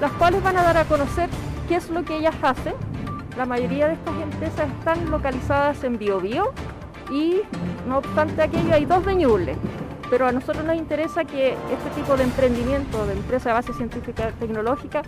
las 0.00 0.10
cuales 0.12 0.42
van 0.42 0.56
a 0.56 0.62
dar 0.62 0.78
a 0.78 0.84
conocer 0.86 1.28
qué 1.68 1.76
es 1.76 1.90
lo 1.90 2.02
que 2.02 2.16
ellas 2.16 2.34
hacen 2.40 2.72
la 3.36 3.44
mayoría 3.44 3.88
de 3.88 3.92
estas 3.92 4.14
empresas 4.22 4.70
están 4.78 5.10
localizadas 5.10 5.84
en 5.84 5.98
Biobío 5.98 6.52
y 7.10 7.42
no 7.86 7.98
obstante 7.98 8.40
aquello 8.40 8.72
hay 8.72 8.86
dos 8.86 9.04
de 9.04 9.16
Ñuble. 9.16 9.56
Pero 10.08 10.26
a 10.26 10.32
nosotros 10.32 10.64
nos 10.64 10.76
interesa 10.76 11.24
que 11.24 11.50
este 11.50 11.90
tipo 11.94 12.16
de 12.16 12.24
emprendimiento 12.24 13.04
de 13.06 13.12
empresa 13.12 13.50
de 13.50 13.54
base 13.54 13.74
científica 13.74 14.30
tecnológica 14.38 15.02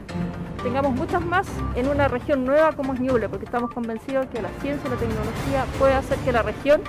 tengamos 0.63 0.93
muchas 0.95 1.25
más 1.25 1.47
en 1.75 1.89
una 1.89 2.09
región 2.09 2.45
nueva 2.45 2.73
como 2.73 2.95
es 2.95 3.01
Ñuble, 3.01 3.29
porque 3.29 3.45
estamos 3.45 3.71
convencidos 3.73 4.27
que 4.27 4.43
la 4.43 4.49
ciencia 4.61 4.87
y 4.87 4.91
la 4.91 4.97
tecnología 4.97 5.65
puede 5.79 5.95
hacer 5.95 6.19
que 6.19 6.33
la 6.33 6.43
región 6.43 6.83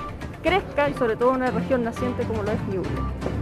crezca 0.43 0.89
y 0.89 0.93
sobre 0.93 1.15
todo 1.15 1.31
una 1.31 1.51
región 1.51 1.83
naciente 1.83 2.23
como 2.23 2.43
lo 2.43 2.51
es 2.51 2.61
Ñuble. 2.67 2.89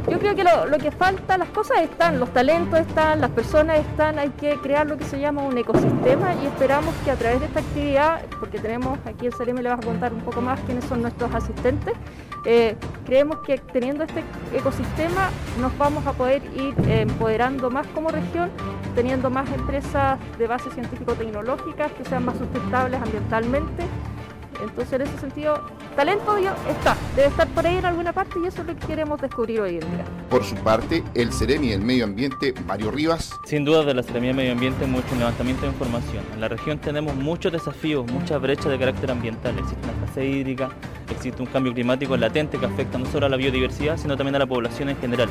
Yo 0.10 0.20
creo 0.20 0.36
que 0.36 0.44
lo, 0.44 0.78
que 0.78 0.92
falta, 0.92 1.38
las 1.38 1.50
cosas 1.50 1.80
están, 1.82 2.20
los 2.20 2.32
talentos 2.32 2.80
están, 2.80 3.22
las 3.22 3.32
personas 3.32 3.80
están, 3.80 4.20
hay 4.20 4.30
que 4.30 4.56
crear 4.58 4.86
lo 4.86 4.98
que 4.98 5.04
se 5.04 5.20
llama 5.20 5.42
un 5.42 5.58
ecosistema 5.58 6.36
y 6.44 6.46
esperamos 6.46 6.94
que 7.04 7.12
a 7.12 7.16
través 7.16 7.40
de 7.40 7.48
esta 7.48 7.60
actividad, 7.60 8.22
porque 8.40 8.60
tenemos 8.60 9.00
aquí 9.06 9.26
el 9.26 9.34
CEREME 9.34 9.64
le 9.64 9.70
vas 9.70 9.80
a 9.80 9.86
contar 9.86 10.14
un 10.14 10.22
poco 10.22 10.42
más 10.42 10.60
quiénes 10.62 10.86
son 10.86 11.02
nuestros 11.02 11.34
asistentes, 11.34 11.96
eh, 12.46 12.76
creemos 13.06 13.40
que 13.40 13.58
teniendo 13.58 14.04
este 14.04 14.24
ecosistema 14.54 15.30
nos 15.60 15.76
vamos 15.80 16.06
a 16.06 16.14
poder 16.14 16.44
ir 16.56 16.76
eh, 16.88 17.02
empoderando 17.02 17.72
más 17.72 17.88
como 17.88 18.10
región, 18.10 18.52
teniendo 18.96 19.30
más 19.30 19.52
empresas 19.52 20.18
de 20.38 20.48
base 20.48 20.72
científico-tecnológicas 20.72 21.92
que 21.92 22.06
sean 22.06 22.26
más 22.26 22.38
sustentables 22.38 23.02
ambientalmente 23.02 23.84
entonces, 24.62 24.94
en 24.94 25.02
ese 25.02 25.18
sentido, 25.20 25.62
talento 25.96 26.38
está, 26.38 26.96
debe 27.16 27.28
estar 27.28 27.48
por 27.50 27.66
ahí 27.66 27.78
en 27.78 27.86
alguna 27.86 28.14
parte 28.14 28.40
y 28.44 28.48
eso 28.48 28.62
es 28.62 28.68
lo 28.68 28.76
que 28.76 28.88
queremos 28.88 29.20
descubrir 29.22 29.62
hoy 29.62 29.76
en 29.76 29.80
día. 29.80 30.06
Por 30.30 30.44
su 30.44 30.56
parte, 30.56 31.04
el 31.14 31.32
Ceremi 31.34 31.70
del 31.70 31.82
Medio 31.82 32.06
Ambiente, 32.06 32.54
Mario 32.66 32.92
Rivas. 32.92 33.32
Sin 33.46 33.66
duda, 33.66 33.84
de 33.84 33.94
la 33.94 34.04
Ceremi 34.04 34.28
del 34.28 34.36
Medio 34.36 34.52
Ambiente, 34.54 34.86
mucho 34.86 35.16
levantamiento 35.16 35.64
de 35.64 35.70
información. 35.70 36.24
En 36.34 36.42
la 36.42 36.48
región 36.48 36.80
tenemos 36.80 37.16
muchos 37.16 37.52
desafíos, 37.52 38.10
muchas 38.12 38.42
brechas 38.42 38.68
de 38.68 38.80
carácter 38.80 39.12
ambiental. 39.12 39.58
Existe 39.60 39.84
una 39.84 39.94
escasez 39.94 40.36
hídrica, 40.36 40.70
existe 41.10 41.42
un 41.42 41.48
cambio 41.48 41.74
climático 41.74 42.16
latente 42.16 42.58
que 42.58 42.66
afecta 42.66 42.98
no 42.98 43.06
solo 43.08 43.26
a 43.26 43.30
la 43.30 43.38
biodiversidad, 43.38 43.98
sino 43.98 44.16
también 44.16 44.36
a 44.36 44.40
la 44.40 44.48
población 44.48 44.90
en 44.90 44.98
general. 44.98 45.30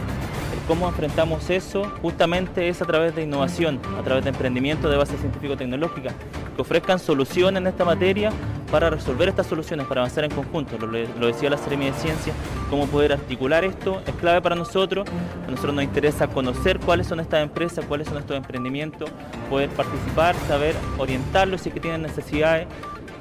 ¿Cómo 0.67 0.89
enfrentamos 0.89 1.51
eso? 1.51 1.85
Justamente 2.01 2.69
es 2.69 2.81
a 2.81 2.87
través 2.87 3.15
de 3.15 3.23
innovación, 3.23 3.81
a 3.99 4.03
través 4.03 4.25
de 4.25 4.31
emprendimiento 4.31 4.89
de 4.89 4.97
base 4.97 5.19
científico-tecnológica, 5.19 6.15
que 6.57 6.63
ofrezcan 6.63 6.99
soluciones 6.99 7.61
en 7.61 7.67
esta 7.67 7.85
materia 7.85 8.31
para 8.71 8.89
resolver 8.89 9.29
estas 9.29 9.47
soluciones, 9.47 9.87
para 9.87 10.01
avanzar 10.01 10.25
en 10.25 10.31
conjunto. 10.31 10.79
Lo, 10.79 11.27
decía 11.27 11.51
la 11.51 11.59
Seremi 11.59 11.87
de 11.87 11.93
Ciencia, 11.93 12.33
cómo 12.71 12.87
poder 12.87 13.13
articular 13.13 13.63
esto 13.63 14.01
es 14.07 14.15
clave 14.15 14.41
para 14.41 14.57
nosotros. 14.57 15.07
A 15.47 15.51
nosotros 15.51 15.75
nos 15.75 15.85
interesa 15.85 16.29
conocer 16.29 16.81
cuáles 16.81 17.09
son 17.09 17.21
estas 17.21 17.43
empresas, 17.43 17.85
cuáles 17.85 18.09
son 18.09 18.17
estos 18.17 18.35
emprendimientos, 18.35 19.11
poder 19.51 19.69
participar, 19.69 20.35
saber 20.49 20.75
orientarlos 20.97 21.61
si 21.61 21.69
es 21.69 21.75
que 21.75 21.81
tienen 21.81 22.01
necesidades 22.01 22.67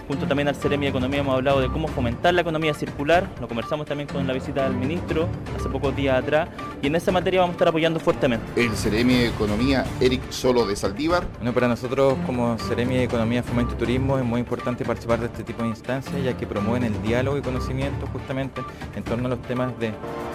Junto 0.07 0.27
también 0.27 0.49
al 0.49 0.55
Ceremi 0.55 0.85
de 0.85 0.89
Economía 0.89 1.21
hemos 1.21 1.35
hablado 1.35 1.61
de 1.61 1.69
cómo 1.69 1.87
fomentar 1.87 2.33
la 2.33 2.41
economía 2.41 2.73
circular, 2.73 3.27
lo 3.39 3.47
conversamos 3.47 3.85
también 3.85 4.07
con 4.09 4.27
la 4.27 4.33
visita 4.33 4.63
del 4.65 4.73
ministro 4.73 5.29
hace 5.57 5.69
pocos 5.69 5.95
días 5.95 6.21
atrás, 6.21 6.49
y 6.81 6.87
en 6.87 6.95
esa 6.95 7.11
materia 7.11 7.39
vamos 7.39 7.53
a 7.53 7.55
estar 7.55 7.67
apoyando 7.69 7.99
fuertemente. 7.99 8.45
El 8.61 8.75
Ceremi 8.75 9.13
de 9.13 9.27
Economía, 9.27 9.85
Eric 10.01 10.29
Solo 10.29 10.65
de 10.65 10.75
Saldívar. 10.75 11.25
Bueno, 11.37 11.53
para 11.53 11.69
nosotros 11.69 12.17
como 12.25 12.57
Ceremi 12.57 12.95
de 12.95 13.03
Economía, 13.03 13.43
Fomento 13.43 13.75
y 13.75 13.77
Turismo 13.77 14.17
es 14.17 14.25
muy 14.25 14.41
importante 14.41 14.83
participar 14.83 15.19
de 15.19 15.27
este 15.27 15.43
tipo 15.43 15.63
de 15.63 15.69
instancias, 15.69 16.21
ya 16.21 16.35
que 16.35 16.45
promueven 16.45 16.83
el 16.83 17.01
diálogo 17.01 17.37
y 17.37 17.41
conocimiento 17.41 18.05
justamente 18.07 18.61
en 18.95 19.03
torno 19.03 19.27
a 19.27 19.29
los 19.29 19.41
temas 19.43 19.77
de 19.79 19.93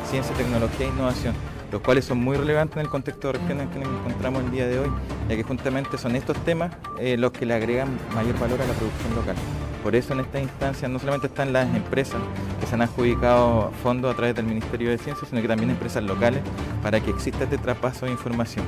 ciencia, 0.09 0.35
tecnología 0.35 0.87
e 0.87 0.89
innovación 0.89 1.35
los 1.71 1.81
cuales 1.83 2.05
son 2.05 2.19
muy 2.19 2.37
relevantes 2.37 2.77
en 2.77 2.83
el 2.83 2.89
contexto 2.89 3.29
de 3.29 3.39
región 3.39 3.61
en 3.61 3.69
que 3.69 3.79
nos 3.79 3.89
encontramos 3.89 4.43
el 4.45 4.51
día 4.51 4.67
de 4.67 4.79
hoy, 4.79 4.91
ya 5.29 5.37
que 5.37 5.43
justamente 5.43 5.99
son 5.99 6.17
estos 6.17 6.37
temas 6.45 6.73
eh, 6.99 7.17
los 7.17 7.33
que 7.33 7.47
le 7.47 7.55
agregan 7.55 7.89
mayor 8.15 8.39
valor 8.39 8.61
a 8.63 8.67
la 8.67 8.73
producción 8.73 9.15
local. 9.15 9.37
Por 9.83 9.95
eso 9.95 10.13
en 10.13 10.21
esta 10.21 10.41
instancia 10.41 10.89
no 10.89 10.99
solamente 10.99 11.29
están 11.29 11.53
las 11.53 11.73
empresas 11.75 12.21
que 12.61 12.67
se 12.67 12.75
han 12.75 12.83
adjudicado 12.83 13.71
fondos 13.83 14.13
a 14.13 14.17
través 14.17 14.35
del 14.35 14.45
Ministerio 14.45 14.91
de 14.91 14.99
Ciencias, 14.99 15.29
sino 15.29 15.41
que 15.41 15.49
también 15.49 15.71
empresas 15.71 16.03
locales 16.03 16.41
para 16.83 17.01
que 17.01 17.11
exista 17.11 17.45
este 17.45 17.59
traspaso 17.59 18.07
de 18.07 18.13
información. 18.13 18.67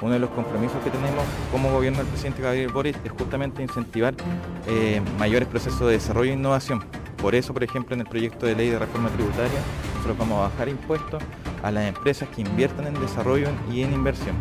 Uno 0.00 0.12
de 0.12 0.18
los 0.18 0.30
compromisos 0.30 0.76
que 0.82 0.90
tenemos 0.90 1.24
como 1.50 1.72
gobierno 1.72 1.98
del 1.98 2.08
presidente 2.08 2.42
Gabriel 2.42 2.70
Boric 2.72 2.96
es 3.04 3.12
justamente 3.12 3.62
incentivar 3.62 4.14
eh, 4.66 5.00
mayores 5.18 5.48
procesos 5.48 5.80
de 5.80 5.92
desarrollo 5.92 6.30
e 6.30 6.34
innovación. 6.34 6.84
Por 7.16 7.34
eso, 7.34 7.52
por 7.52 7.64
ejemplo, 7.64 7.94
en 7.94 8.00
el 8.00 8.06
proyecto 8.06 8.46
de 8.46 8.54
ley 8.54 8.70
de 8.70 8.78
reforma 8.78 9.08
tributaria, 9.10 9.58
nosotros 9.94 10.18
vamos 10.18 10.38
a 10.38 10.48
bajar 10.50 10.68
impuestos 10.68 11.22
a 11.68 11.70
las 11.70 11.86
empresas 11.86 12.28
que 12.30 12.40
inviertan 12.40 12.86
en 12.86 13.00
desarrollo 13.00 13.48
y 13.70 13.82
en 13.82 13.92
inversión. 13.92 14.34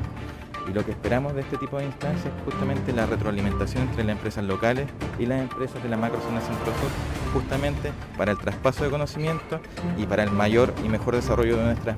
Y 0.70 0.74
lo 0.74 0.84
que 0.86 0.92
esperamos 0.92 1.34
de 1.34 1.42
este 1.42 1.58
tipo 1.58 1.78
de 1.78 1.86
instancias 1.86 2.26
es 2.26 2.44
justamente 2.44 2.92
la 2.94 3.06
retroalimentación 3.06 3.84
entre 3.84 4.04
las 4.04 4.16
empresas 4.16 4.44
locales 4.46 4.88
y 5.20 5.26
las 5.26 5.42
empresas 5.42 5.82
de 5.84 5.90
la 5.90 5.98
macrozona 5.98 6.42
centro-sur, 6.42 6.90
justamente 7.34 7.92
para 8.18 8.32
el 8.32 8.38
traspaso 8.38 8.84
de 8.84 8.90
conocimiento 8.90 9.60
y 9.98 10.06
para 10.06 10.24
el 10.24 10.32
mayor 10.32 10.74
y 10.86 10.90
mejor 10.90 11.16
desarrollo 11.16 11.58
de 11.58 11.64
nuestras 11.64 11.98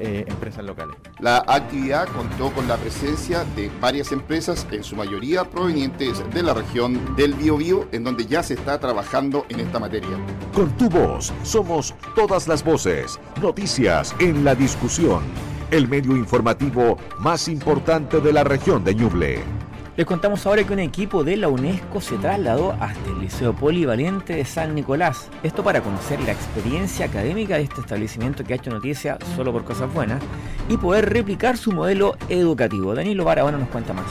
eh, 0.00 0.24
empresas 0.26 0.64
locales. 0.64 0.96
La 1.18 1.44
actividad 1.46 2.08
contó 2.08 2.50
con 2.52 2.66
la 2.66 2.76
presencia 2.76 3.44
de 3.54 3.70
varias 3.80 4.12
empresas, 4.12 4.66
en 4.70 4.82
su 4.82 4.96
mayoría 4.96 5.44
provenientes 5.44 6.22
de 6.32 6.42
la 6.42 6.54
región 6.54 7.14
del 7.16 7.34
Biobío, 7.34 7.86
en 7.92 8.04
donde 8.04 8.26
ya 8.26 8.42
se 8.42 8.54
está 8.54 8.80
trabajando 8.80 9.44
en 9.50 9.60
esta 9.60 9.78
materia. 9.78 10.16
Con 10.54 10.70
tu 10.78 10.88
voz 10.88 11.32
somos 11.42 11.94
todas 12.14 12.48
las 12.48 12.64
voces, 12.64 13.20
noticias 13.42 14.14
en 14.18 14.44
la 14.44 14.54
discusión 14.54 15.22
el 15.70 15.88
medio 15.88 16.16
informativo 16.16 16.96
más 17.18 17.48
importante 17.48 18.20
de 18.20 18.32
la 18.32 18.44
región 18.44 18.82
de 18.84 18.94
Ñuble. 18.94 19.69
Les 20.00 20.06
contamos 20.06 20.46
ahora 20.46 20.64
que 20.64 20.72
un 20.72 20.78
equipo 20.78 21.24
de 21.24 21.36
la 21.36 21.48
UNESCO 21.48 22.00
se 22.00 22.16
trasladó 22.16 22.72
hasta 22.80 23.10
el 23.10 23.20
Liceo 23.20 23.54
Polivalente 23.54 24.34
de 24.34 24.46
San 24.46 24.74
Nicolás. 24.74 25.28
Esto 25.42 25.62
para 25.62 25.82
conocer 25.82 26.18
la 26.22 26.32
experiencia 26.32 27.04
académica 27.04 27.56
de 27.56 27.64
este 27.64 27.82
establecimiento 27.82 28.42
que 28.42 28.54
ha 28.54 28.56
hecho 28.56 28.70
noticia 28.70 29.18
solo 29.36 29.52
por 29.52 29.64
cosas 29.64 29.92
buenas 29.92 30.22
y 30.70 30.78
poder 30.78 31.12
replicar 31.12 31.58
su 31.58 31.72
modelo 31.72 32.16
educativo. 32.30 32.94
Danilo 32.94 33.26
Barahona 33.26 33.58
nos 33.58 33.68
cuenta 33.68 33.92
más. 33.92 34.06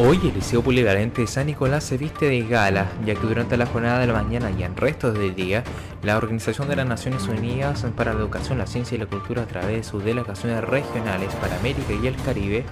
Hoy 0.00 0.20
el 0.22 0.34
Liceo 0.34 0.62
Polivalente 0.62 1.22
de 1.22 1.26
San 1.26 1.46
Nicolás 1.46 1.82
se 1.82 1.98
viste 1.98 2.26
de 2.26 2.42
gala, 2.42 2.86
ya 3.04 3.16
que 3.16 3.26
durante 3.26 3.56
la 3.56 3.66
jornada 3.66 3.98
de 3.98 4.06
la 4.06 4.12
mañana 4.12 4.52
y 4.56 4.62
en 4.62 4.76
restos 4.76 5.18
del 5.18 5.34
día, 5.34 5.64
la 6.04 6.16
Organización 6.16 6.68
de 6.68 6.76
las 6.76 6.86
Naciones 6.86 7.26
Unidas 7.26 7.84
para 7.96 8.14
la 8.14 8.20
Educación, 8.20 8.58
la 8.58 8.68
Ciencia 8.68 8.94
y 8.94 8.98
la 8.98 9.06
Cultura 9.06 9.42
a 9.42 9.46
través 9.46 9.78
de 9.78 9.82
sus 9.82 10.04
delegaciones 10.04 10.62
regionales 10.62 11.34
para 11.40 11.56
América 11.56 11.92
y 12.00 12.06
el 12.06 12.14
Caribe 12.14 12.64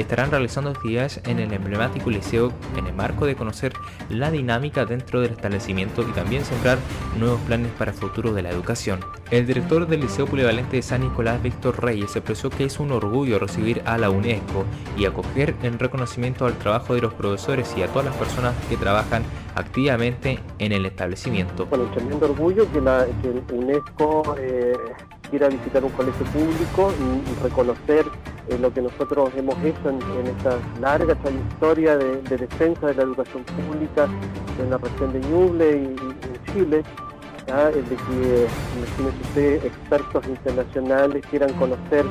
estarán 0.00 0.30
realizando 0.30 0.70
actividades 0.70 1.20
en 1.24 1.38
el 1.38 1.52
emblemático 1.52 2.10
liceo 2.10 2.52
en 2.76 2.86
el 2.86 2.94
marco 2.94 3.26
de 3.26 3.36
conocer 3.36 3.72
la 4.08 4.30
dinámica 4.30 4.84
dentro 4.84 5.20
del 5.20 5.32
establecimiento 5.32 6.02
y 6.02 6.12
también 6.12 6.44
sembrar 6.44 6.78
nuevos 7.18 7.40
planes 7.42 7.70
para 7.78 7.90
el 7.92 7.96
futuro 7.96 8.32
de 8.32 8.42
la 8.42 8.50
educación. 8.50 9.00
El 9.30 9.46
director 9.46 9.86
del 9.86 10.00
Liceo 10.00 10.26
Polivalente 10.26 10.76
de 10.76 10.82
San 10.82 11.02
Nicolás, 11.02 11.42
Víctor 11.42 11.82
Reyes, 11.82 12.16
expresó 12.16 12.50
que 12.50 12.64
es 12.64 12.80
un 12.80 12.92
orgullo 12.92 13.38
recibir 13.38 13.82
a 13.84 13.98
la 13.98 14.10
UNESCO 14.10 14.64
y 14.96 15.04
acoger 15.04 15.54
en 15.62 15.78
reconocimiento 15.78 16.46
al 16.46 16.58
trabajo 16.58 16.94
de 16.94 17.02
los 17.02 17.14
profesores 17.14 17.72
y 17.76 17.82
a 17.82 17.88
todas 17.88 18.06
las 18.06 18.16
personas 18.16 18.54
que 18.68 18.76
trabajan 18.76 19.22
activamente 19.54 20.38
en 20.58 20.72
el 20.72 20.86
establecimiento. 20.86 21.66
Bueno, 21.66 21.84
un 21.84 21.90
tremendo 21.92 22.26
orgullo 22.26 22.70
que 22.72 22.80
la 22.80 23.06
UNESCO 23.52 24.36
eh, 24.38 24.72
quiera 25.30 25.48
visitar 25.48 25.84
un 25.84 25.90
colegio 25.92 26.26
público 26.26 26.92
y, 26.92 27.42
reconocer 27.42 28.04
eh, 28.48 28.58
lo 28.60 28.72
que 28.72 28.82
nosotros 28.82 29.30
hemos 29.36 29.56
hecho 29.64 29.88
en, 29.88 30.26
esta 30.26 30.58
larga 30.80 31.14
trayectoria 31.14 31.96
de, 31.96 32.36
defensa 32.36 32.88
de 32.88 32.94
la 32.94 33.02
educación 33.02 33.44
pública 33.44 34.08
en 34.60 34.70
la 34.70 34.78
región 34.78 35.12
de 35.12 35.20
Ñuble 35.20 35.70
y, 35.70 35.84
en 35.86 36.52
Chile. 36.52 36.82
de 37.46 37.96
que, 37.96 38.46
imagínense 38.76 39.20
ustedes, 39.22 39.64
expertos 39.64 40.26
internacionales 40.26 41.24
quieran 41.30 41.52
conocer 41.54 42.04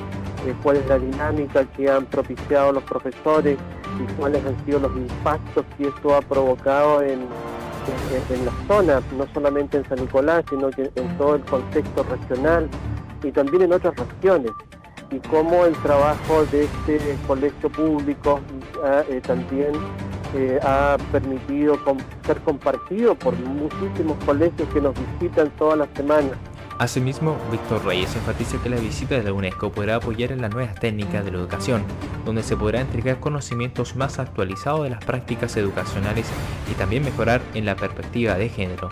eh, 0.45 0.53
cuál 0.63 0.77
es 0.77 0.88
la 0.88 0.97
dinámica 0.97 1.65
que 1.75 1.89
han 1.89 2.05
propiciado 2.05 2.71
los 2.71 2.84
profesores 2.84 3.58
y 3.99 4.13
cuáles 4.13 4.43
han 4.45 4.65
sido 4.65 4.79
los 4.79 4.95
impactos 4.95 5.65
que 5.77 5.88
esto 5.88 6.15
ha 6.15 6.21
provocado 6.21 7.01
en, 7.01 7.19
en, 8.29 8.45
la 8.45 8.51
zona, 8.67 9.01
no 9.17 9.25
solamente 9.34 9.77
en 9.77 9.86
San 9.88 9.99
Nicolás, 9.99 10.43
sino 10.49 10.69
que 10.69 10.91
en 10.95 11.17
todo 11.17 11.36
el 11.36 11.41
contexto 11.43 12.03
regional 12.03 12.69
y 13.23 13.32
también 13.32 13.63
en 13.63 13.73
otras 13.73 13.95
regiones 13.95 14.51
y 15.12 15.19
cómo 15.27 15.65
el 15.65 15.73
trabajo 15.77 16.45
de 16.51 16.65
este 16.65 17.17
colegio 17.27 17.69
público 17.69 18.39
ah, 18.84 19.03
eh, 19.10 19.21
también 19.21 19.71
eh, 20.36 20.60
ha 20.62 20.97
permitido 21.12 21.77
ser 22.25 22.39
compartido 22.41 23.15
por 23.15 23.36
muchísimos 23.36 24.17
colegios 24.25 24.69
que 24.73 24.82
nos 24.82 24.93
visitan 25.19 25.49
todas 25.58 25.79
las 25.79 25.89
semanas. 25.95 26.38
Asimismo, 26.77 27.36
Víctor 27.51 27.84
Reyes 27.84 28.15
enfatiza 28.15 28.62
que 28.63 28.69
la 28.69 28.77
visita 28.77 29.15
de 29.15 29.23
la 29.23 29.34
UNESCO 29.34 29.69
podrá 29.69 29.95
apoyar 29.95 30.32
en 30.32 30.41
las 30.41 30.53
nuevas 30.53 30.75
técnicas 30.75 31.25
de 31.25 31.32
la 31.32 31.39
educación, 31.39 31.84
donde 32.25 32.41
se 32.41 32.55
podrá 32.55 32.79
entregar 32.79 33.19
conocimientos 33.19 33.97
más 33.97 34.17
actualizados 34.17 34.84
de 34.84 34.91
las 34.91 35.03
prácticas 35.03 35.58
educacionales 35.58 36.25
y 36.71 36.75
también 36.75 37.03
mejorar 37.03 37.41
en 37.53 37.65
la 37.65 37.75
perspectiva 37.75 38.36
de 38.36 38.47
género. 38.47 38.91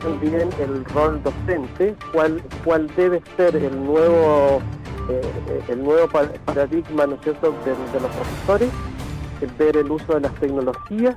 También 0.00 0.48
el 0.60 0.84
rol 0.86 1.22
docente, 1.22 1.94
cuál, 2.12 2.42
cuál 2.64 2.88
debe 2.94 3.22
ser 3.36 3.56
el 3.56 3.84
nuevo, 3.84 4.60
eh, 5.08 5.62
el 5.68 5.82
nuevo 5.82 6.08
paradigma 6.44 7.06
¿no 7.06 7.16
cierto? 7.22 7.52
de 7.64 8.00
los 8.00 8.10
profesores 8.10 8.70
ver 9.58 9.76
el 9.76 9.90
uso 9.90 10.14
de 10.14 10.20
las 10.20 10.34
tecnologías, 10.36 11.16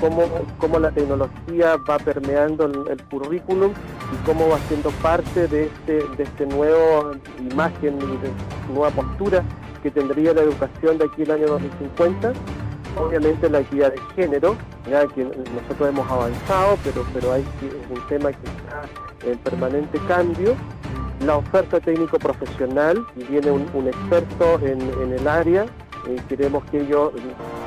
cómo, 0.00 0.22
cómo, 0.58 0.78
la 0.78 0.90
tecnología 0.90 1.76
va 1.88 1.98
permeando 1.98 2.66
el, 2.66 3.02
currículum 3.04 3.72
y 3.72 4.26
cómo 4.26 4.48
va 4.48 4.58
siendo 4.68 4.90
parte 5.02 5.48
de 5.48 5.64
este, 5.66 6.06
de 6.16 6.22
este 6.22 6.46
nuevo 6.46 7.12
imagen 7.50 7.96
y 7.96 8.16
de 8.18 8.72
nueva 8.72 8.90
postura 8.90 9.42
que 9.82 9.90
tendría 9.90 10.32
la 10.32 10.42
educación 10.42 10.98
de 10.98 11.06
aquí 11.06 11.22
el 11.22 11.30
año 11.30 11.46
2050. 11.48 12.32
Obviamente 12.96 13.48
la 13.48 13.60
equidad 13.60 13.92
de 13.92 14.00
género, 14.14 14.56
ya 14.88 15.06
que 15.06 15.24
nosotros 15.24 15.88
hemos 15.88 16.10
avanzado, 16.10 16.78
pero, 16.84 17.04
pero 17.14 17.32
hay 17.32 17.44
un 17.90 18.06
tema 18.08 18.30
que 18.32 18.46
está 18.46 19.30
en 19.30 19.38
permanente 19.38 19.98
cambio. 20.08 20.54
La 21.24 21.36
oferta 21.36 21.78
técnico 21.80 22.18
profesional, 22.18 23.04
viene 23.14 23.50
un, 23.50 23.86
experto 23.86 24.58
en, 24.60 24.80
el 25.12 25.28
área 25.28 25.66
queremos 26.28 26.64
que, 26.64 26.80
ellos, 26.80 27.12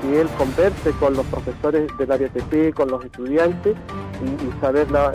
que 0.01 0.21
él 0.21 0.27
converse 0.37 0.91
con 0.99 1.13
los 1.15 1.25
profesores 1.27 1.89
del 1.97 2.11
área 2.11 2.27
TP, 2.29 2.73
con 2.73 2.89
los 2.89 3.03
estudiantes 3.05 3.75
y, 4.21 4.61
saber 4.61 4.89
la, 4.91 5.11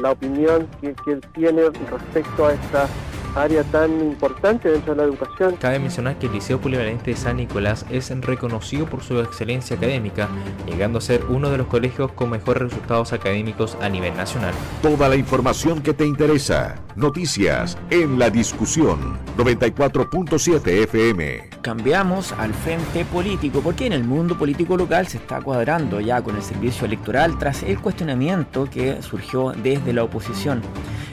la, 0.00 0.10
opinión 0.10 0.66
que 0.80 1.12
él 1.12 1.20
tiene 1.34 1.62
respecto 1.90 2.46
a 2.46 2.52
esta 2.52 2.88
área 3.34 3.62
tan 3.64 3.90
importante 4.00 4.70
dentro 4.70 4.94
de 4.94 5.02
la 5.02 5.08
educación. 5.08 5.56
Cabe 5.56 5.78
mencionar 5.78 6.18
que 6.18 6.26
el 6.26 6.32
Liceo 6.32 6.60
Polivalente 6.60 7.10
de 7.10 7.16
San 7.16 7.36
Nicolás 7.36 7.84
es 7.90 8.10
reconocido 8.20 8.86
por 8.86 9.02
su 9.02 9.18
excelencia 9.20 9.76
académica, 9.76 10.28
llegando 10.66 10.98
a 10.98 11.00
ser 11.00 11.24
uno 11.28 11.50
de 11.50 11.58
los 11.58 11.66
colegios 11.66 12.12
con 12.12 12.30
mejores 12.30 12.62
resultados 12.62 13.12
académicos 13.12 13.76
a 13.80 13.88
nivel 13.88 14.16
nacional. 14.16 14.54
Toda 14.82 15.08
la 15.08 15.16
información 15.16 15.82
que 15.82 15.94
te 15.94 16.06
interesa. 16.06 16.76
Noticias 16.96 17.76
en 17.90 18.18
la 18.18 18.30
discusión 18.30 19.18
94.7 19.36 20.84
FM. 20.84 21.50
Cambiamos 21.62 22.32
al 22.32 22.54
frente 22.54 23.04
político 23.06 23.60
porque 23.60 23.86
en 23.86 23.94
el 23.94 24.04
mundo 24.04 24.38
político 24.38 24.76
local 24.76 25.08
se 25.08 25.16
está 25.16 25.40
cuadrando 25.40 26.00
ya 26.00 26.22
con 26.22 26.36
el 26.36 26.42
servicio 26.42 26.86
electoral 26.86 27.38
tras 27.38 27.62
el 27.62 27.80
cuestionamiento 27.80 28.68
que 28.70 29.02
surgió 29.02 29.52
desde 29.52 29.92
la 29.92 30.04
oposición. 30.04 30.62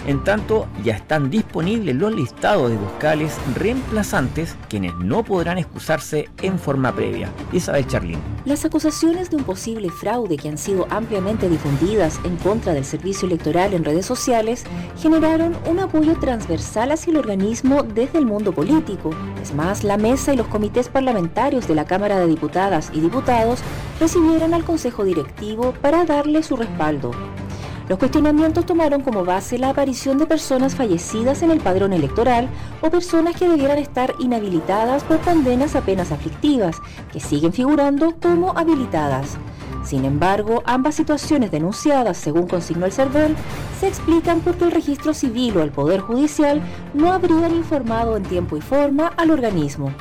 En 0.07 0.23
tanto, 0.23 0.67
ya 0.83 0.95
están 0.95 1.29
disponibles 1.29 1.95
los 1.95 2.10
listados 2.15 2.69
de 2.69 2.77
vocales 2.77 3.37
reemplazantes 3.55 4.55
quienes 4.69 4.95
no 4.95 5.23
podrán 5.23 5.57
excusarse 5.57 6.29
en 6.41 6.59
forma 6.59 6.93
previa. 6.93 7.29
Isabel 7.51 7.87
Charlín. 7.87 8.19
Las 8.45 8.65
acusaciones 8.65 9.29
de 9.29 9.37
un 9.37 9.43
posible 9.43 9.89
fraude 9.89 10.37
que 10.37 10.49
han 10.49 10.57
sido 10.57 10.87
ampliamente 10.89 11.49
difundidas 11.49 12.19
en 12.23 12.37
contra 12.37 12.73
del 12.73 12.85
servicio 12.85 13.27
electoral 13.27 13.73
en 13.73 13.83
redes 13.83 14.05
sociales 14.05 14.63
generaron 14.99 15.55
un 15.69 15.79
apoyo 15.79 16.17
transversal 16.19 16.91
hacia 16.91 17.11
el 17.11 17.17
organismo 17.17 17.83
desde 17.83 18.19
el 18.19 18.25
mundo 18.25 18.51
político. 18.51 19.11
Es 19.41 19.53
más, 19.53 19.83
la 19.83 19.97
mesa 19.97 20.33
y 20.33 20.37
los 20.37 20.47
comités 20.47 20.89
parlamentarios 20.89 21.67
de 21.67 21.75
la 21.75 21.85
Cámara 21.85 22.19
de 22.19 22.27
Diputadas 22.27 22.91
y 22.93 22.99
Diputados 22.99 23.59
recibieron 23.99 24.53
al 24.53 24.63
Consejo 24.63 25.03
Directivo 25.03 25.73
para 25.81 26.05
darle 26.05 26.43
su 26.43 26.55
respaldo. 26.55 27.11
Los 27.89 27.99
cuestionamientos 27.99 28.65
tomaron 28.65 29.01
como 29.01 29.25
base 29.25 29.57
la 29.57 29.69
aparición 29.69 30.17
de 30.17 30.25
personas 30.25 30.75
fallecidas 30.75 31.41
en 31.41 31.51
el 31.51 31.59
padrón 31.59 31.93
electoral 31.93 32.47
o 32.81 32.89
personas 32.89 33.35
que 33.35 33.49
debieran 33.49 33.79
estar 33.79 34.15
inhabilitadas 34.19 35.03
por 35.03 35.19
condenas 35.19 35.75
apenas 35.75 36.11
aflictivas, 36.11 36.77
que 37.11 37.19
siguen 37.19 37.53
figurando 37.53 38.15
como 38.21 38.57
habilitadas. 38.57 39.37
Sin 39.83 40.05
embargo, 40.05 40.61
ambas 40.65 40.95
situaciones 40.95 41.51
denunciadas, 41.51 42.17
según 42.17 42.47
consignó 42.47 42.85
el 42.85 42.91
CERVEL, 42.91 43.35
se 43.79 43.87
explican 43.87 44.41
porque 44.41 44.65
el 44.65 44.71
registro 44.71 45.13
civil 45.13 45.57
o 45.57 45.63
el 45.63 45.71
Poder 45.71 46.01
Judicial 46.01 46.61
no 46.93 47.11
habrían 47.11 47.53
informado 47.55 48.15
en 48.15 48.23
tiempo 48.23 48.57
y 48.57 48.61
forma 48.61 49.07
al 49.17 49.31
organismo. 49.31 49.91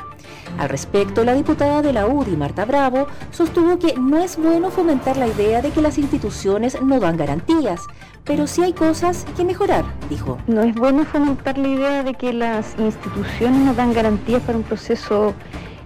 Al 0.57 0.69
respecto, 0.69 1.23
la 1.23 1.33
diputada 1.33 1.81
de 1.81 1.93
la 1.93 2.07
UDI, 2.07 2.35
Marta 2.37 2.65
Bravo, 2.65 3.07
sostuvo 3.31 3.79
que 3.79 3.95
no 3.97 4.19
es 4.19 4.37
bueno 4.37 4.69
fomentar 4.69 5.17
la 5.17 5.27
idea 5.27 5.61
de 5.61 5.71
que 5.71 5.81
las 5.81 5.97
instituciones 5.97 6.81
no 6.81 6.99
dan 6.99 7.17
garantías, 7.17 7.81
pero 8.25 8.47
sí 8.47 8.61
hay 8.61 8.73
cosas 8.73 9.25
que 9.35 9.43
mejorar, 9.43 9.83
dijo. 10.09 10.37
No 10.47 10.61
es 10.61 10.75
bueno 10.75 11.05
fomentar 11.05 11.57
la 11.57 11.67
idea 11.67 12.03
de 12.03 12.13
que 12.13 12.33
las 12.33 12.75
instituciones 12.77 13.59
no 13.59 13.73
dan 13.73 13.93
garantías 13.93 14.41
para 14.43 14.57
un 14.57 14.63
proceso 14.63 15.33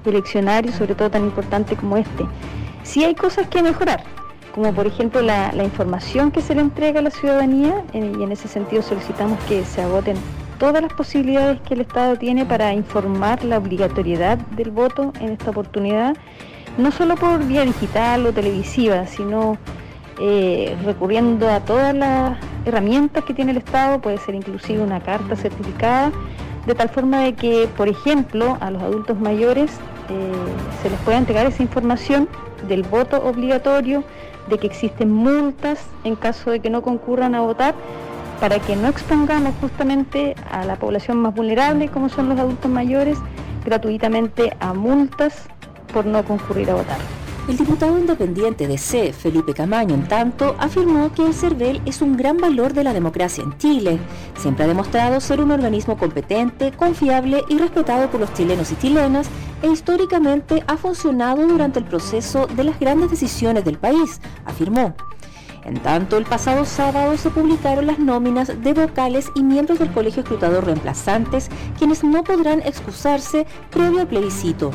eleccionario, 0.06 0.72
sobre 0.74 0.96
todo 0.96 1.10
tan 1.10 1.24
importante 1.24 1.76
como 1.76 1.98
este. 1.98 2.26
Sí 2.84 3.04
hay 3.04 3.16
cosas 3.16 3.48
que 3.48 3.64
mejorar, 3.64 4.04
como 4.54 4.74
por 4.74 4.88
ejemplo 4.88 5.22
la, 5.22 5.52
información 5.64 6.32
que 6.32 6.42
se 6.42 6.54
le 6.54 6.62
entrega 6.62 7.00
a 7.00 7.04
la 7.04 7.12
ciudadanía, 7.12 7.84
y 7.94 7.98
en 7.98 8.32
ese 8.32 8.48
sentido 8.48 8.82
solicitamos 8.82 9.40
que 9.46 9.64
se 9.64 9.82
agoten 9.82 10.18
todas 10.58 10.82
las 10.82 10.94
posibilidades 10.94 11.60
que 11.62 11.74
el 11.74 11.82
Estado 11.82 12.16
tiene 12.18 12.46
para 12.46 12.74
informar 12.74 13.44
la 13.44 13.58
obligatoriedad 13.58 14.38
del 14.38 14.72
voto 14.72 15.14
en 15.20 15.30
esta 15.30 15.52
oportunidad, 15.52 16.16
no 16.78 16.92
solo 16.92 17.16
por 17.16 17.46
vía 17.46 17.64
digital 17.64 18.26
o 18.26 18.34
televisiva, 18.34 19.06
sino 19.08 19.58
eh, 20.20 20.76
recurriendo 20.86 21.50
a 21.50 21.60
todas 21.60 21.94
las 21.94 22.38
herramientas 22.66 23.24
que 23.26 23.34
tiene 23.34 23.52
el 23.52 23.58
Estado, 23.58 24.00
puede 24.00 24.18
ser 24.18 24.36
inclusive 24.36 24.82
una 24.82 25.02
carta 25.02 25.36
certificada, 25.36 26.12
de 26.66 26.74
tal 26.74 26.90
forma 26.90 27.20
de 27.22 27.34
que, 27.34 27.70
por 27.78 27.88
ejemplo, 27.88 28.58
a 28.60 28.72
los 28.72 28.82
adultos 28.82 29.20
mayores 29.20 29.72
eh, 30.10 30.32
se 30.82 30.90
les 30.90 31.00
pueda 31.02 31.18
entregar 31.18 31.46
esa 31.46 31.62
información 31.62 32.28
del 32.68 32.84
voto 32.84 33.24
obligatorio, 33.24 34.04
de 34.50 34.58
que 34.58 34.68
existen 34.68 35.12
multas 35.12 35.80
en 36.04 36.16
caso 36.16 36.52
de 36.52 36.60
que 36.60 36.70
no 36.70 36.82
concurran 36.82 37.36
a 37.36 37.42
votar 37.42 37.74
para 38.40 38.60
que 38.60 38.76
no 38.76 38.88
expongamos 38.88 39.54
justamente 39.62 40.36
a 40.52 40.66
la 40.66 40.78
población 40.78 41.18
más 41.18 41.34
vulnerable, 41.34 41.90
como 41.90 42.10
son 42.10 42.30
los 42.30 42.40
adultos 42.40 42.70
mayores, 42.70 43.18
gratuitamente 43.64 44.56
a 44.60 44.74
multas 44.74 45.48
por 45.94 46.06
no 46.06 46.24
concurrir 46.24 46.70
a 46.70 46.76
votar. 46.76 47.00
El 47.48 47.58
diputado 47.58 48.00
independiente 48.00 48.68
de 48.68 48.80
C, 48.80 49.14
Felipe 49.14 49.54
Camaño, 49.54 49.94
en 49.94 50.08
tanto, 50.08 50.56
afirmó 50.58 51.14
que 51.14 51.28
el 51.28 51.34
CERVEL 51.36 51.80
es 51.86 52.02
un 52.02 52.18
gran 52.18 52.38
valor 52.38 52.74
de 52.74 52.84
la 52.84 52.92
democracia 52.92 53.44
en 53.44 53.56
Chile. 53.60 54.00
Siempre 54.40 54.66
ha 54.66 54.68
demostrado 54.68 55.22
ser 55.22 55.40
un 55.40 55.52
organismo 55.52 55.96
competente, 55.96 56.72
confiable 56.72 57.44
y 57.48 57.60
respetado 57.60 58.10
por 58.10 58.20
los 58.20 58.34
chilenos 58.34 58.72
y 58.72 58.78
chilenas 58.78 59.30
e 59.62 59.68
históricamente 59.68 60.64
ha 60.66 60.76
funcionado 60.76 61.46
durante 61.48 61.78
el 61.78 61.86
proceso 61.86 62.48
de 62.48 62.64
las 62.64 62.80
grandes 62.80 63.12
decisiones 63.12 63.64
del 63.64 63.78
país, 63.78 64.20
afirmó. 64.46 64.96
En 65.66 65.82
tanto, 65.82 66.18
el 66.18 66.26
pasado 66.26 66.64
sábado 66.64 67.18
se 67.18 67.32
publicaron 67.32 67.88
las 67.88 67.98
nóminas 67.98 68.62
de 68.62 68.74
vocales 68.74 69.32
y 69.34 69.42
miembros 69.42 69.80
del 69.80 69.92
Colegio 69.92 70.22
Escrutador 70.22 70.64
Reemplazantes, 70.64 71.50
quienes 71.80 72.04
no 72.04 72.24
podrán 72.24 72.62
excusarse 72.62 73.48
previo 73.72 74.02
al 74.02 74.08
plebiscito. 74.08 74.70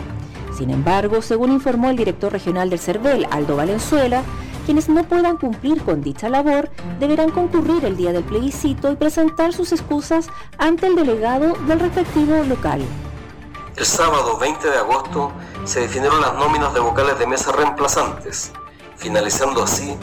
Sin 0.58 0.68
embargo, 0.70 1.22
según 1.22 1.52
informó 1.52 1.90
el 1.90 1.96
director 1.96 2.32
regional 2.32 2.70
del 2.70 2.80
CERVEL, 2.80 3.28
Aldo 3.30 3.54
Valenzuela, 3.54 4.22
quienes 4.66 4.88
no 4.88 5.04
puedan 5.04 5.36
cumplir 5.36 5.80
con 5.84 6.02
dicha 6.02 6.28
labor 6.28 6.68
deberán 6.98 7.30
concurrir 7.30 7.84
el 7.84 7.96
día 7.96 8.12
del 8.12 8.24
plebiscito 8.24 8.90
y 8.90 8.96
presentar 8.96 9.52
sus 9.52 9.70
excusas 9.70 10.28
ante 10.58 10.88
el 10.88 10.96
delegado 10.96 11.54
del 11.68 11.78
respectivo 11.78 12.42
local. 12.44 12.82
El 13.76 13.86
sábado 13.86 14.38
20 14.38 14.68
de 14.68 14.76
agosto 14.76 15.30
se 15.64 15.80
definieron 15.80 16.20
las 16.20 16.34
nóminas 16.34 16.74
de 16.74 16.80
vocales 16.80 17.16
de 17.18 17.28
mesa 17.28 17.52
reemplazantes, 17.52 18.52
finalizando 18.96 19.62
así 19.62 19.96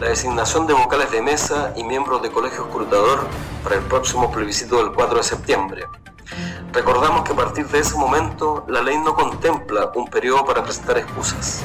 la 0.00 0.08
designación 0.08 0.66
de 0.66 0.74
vocales 0.74 1.10
de 1.10 1.22
mesa 1.22 1.72
y 1.76 1.84
miembros 1.84 2.20
de 2.22 2.30
colegio 2.30 2.64
escrutador 2.64 3.26
para 3.62 3.76
el 3.76 3.82
próximo 3.82 4.30
plebiscito 4.30 4.78
del 4.78 4.92
4 4.92 5.18
de 5.18 5.22
septiembre. 5.22 5.86
Recordamos 6.72 7.22
que 7.22 7.32
a 7.32 7.36
partir 7.36 7.68
de 7.68 7.78
ese 7.78 7.96
momento 7.96 8.64
la 8.66 8.82
ley 8.82 8.98
no 8.98 9.14
contempla 9.14 9.92
un 9.94 10.08
periodo 10.08 10.44
para 10.44 10.64
presentar 10.64 10.98
excusas. 10.98 11.62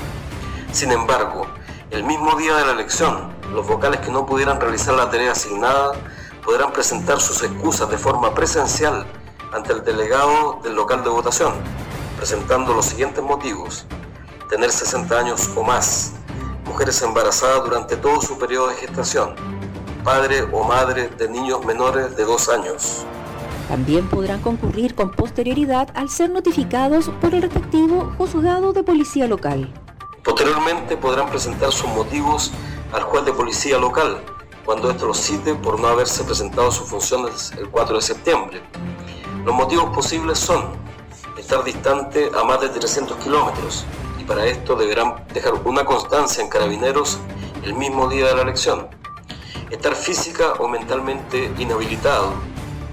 Sin 0.72 0.92
embargo, 0.92 1.48
el 1.90 2.04
mismo 2.04 2.36
día 2.36 2.56
de 2.56 2.66
la 2.66 2.74
elección, 2.74 3.34
los 3.52 3.68
vocales 3.68 4.02
que 4.02 4.12
no 4.12 4.28
pudieran 4.28 4.62
realizar 4.62 4.94
la 4.94 5.10
tarea 5.10 5.32
asignada 5.32 5.94
podrán 6.46 6.72
presentar 6.72 7.20
sus 7.20 7.42
excusas 7.42 7.90
de 7.90 7.98
forma 7.98 8.36
presencial 8.36 9.08
ante 9.52 9.74
el 9.74 9.84
delegado 9.84 10.60
del 10.62 10.76
local 10.76 11.04
de 11.04 11.10
votación, 11.10 11.54
presentando 12.18 12.76
los 12.76 12.86
siguientes 12.86 13.24
motivos. 13.24 13.88
Tener 14.50 14.72
60 14.72 15.18
años 15.18 15.50
o 15.56 15.64
más, 15.64 16.14
mujeres 16.70 17.02
embarazadas 17.02 17.64
durante 17.64 17.98
todo 17.98 18.22
su 18.22 18.38
periodo 18.38 18.68
de 18.68 18.76
gestación, 18.76 19.34
padre 20.04 20.44
o 20.54 20.64
madre 20.64 21.10
de 21.18 21.28
niños 21.28 21.66
menores 21.66 22.16
de 22.16 22.24
2 22.24 22.50
años. 22.50 23.06
También 23.68 24.08
podrán 24.08 24.40
concurrir 24.42 24.94
con 24.94 25.12
posterioridad 25.12 25.90
al 25.96 26.10
ser 26.10 26.30
notificados 26.30 27.10
por 27.22 27.34
el 27.34 27.42
respectivo 27.42 28.14
juzgado 28.18 28.72
de 28.72 28.84
policía 28.84 29.28
local. 29.28 29.74
Posteriormente 30.24 30.96
podrán 30.96 31.30
presentar 31.30 31.72
sus 31.72 31.90
motivos 31.90 32.52
al 32.94 33.02
juez 33.02 33.26
de 33.26 33.34
policía 33.34 33.80
local 33.80 34.22
cuando 34.64 34.92
éste 34.92 35.06
los 35.06 35.18
cite 35.18 35.56
por 35.56 35.80
no 35.80 35.88
haberse 35.88 36.24
presentado 36.24 36.72
sus 36.72 36.88
funciones 36.88 37.52
el 37.58 37.68
4 37.70 37.96
de 37.96 38.02
septiembre. 38.02 38.62
Los 39.44 39.56
motivos 39.56 39.96
posibles 39.96 40.38
son 40.38 40.66
estar 41.36 41.64
distante 41.64 42.30
a 42.40 42.44
más 42.44 42.62
de 42.62 42.70
300 42.70 43.18
kilómetros 43.18 43.86
para 44.30 44.46
esto 44.46 44.76
deberán 44.76 45.26
dejar 45.34 45.56
una 45.66 45.84
constancia 45.84 46.44
en 46.44 46.50
carabineros 46.50 47.18
el 47.64 47.74
mismo 47.74 48.08
día 48.08 48.28
de 48.28 48.36
la 48.36 48.44
elección, 48.44 48.88
estar 49.72 49.96
física 49.96 50.54
o 50.60 50.68
mentalmente 50.68 51.52
inhabilitado, 51.58 52.34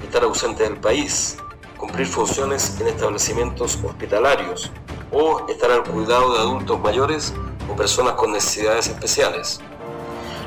estar 0.02 0.24
ausente 0.24 0.62
del 0.62 0.78
país, 0.78 1.36
cumplir 1.76 2.06
funciones 2.06 2.80
en 2.80 2.86
establecimientos 2.86 3.78
hospitalarios 3.84 4.72
o 5.12 5.46
estar 5.46 5.70
al 5.70 5.84
cuidado 5.84 6.32
de 6.32 6.38
adultos 6.38 6.80
mayores 6.80 7.34
o 7.70 7.76
personas 7.76 8.14
con 8.14 8.32
necesidades 8.32 8.88
especiales. 8.88 9.60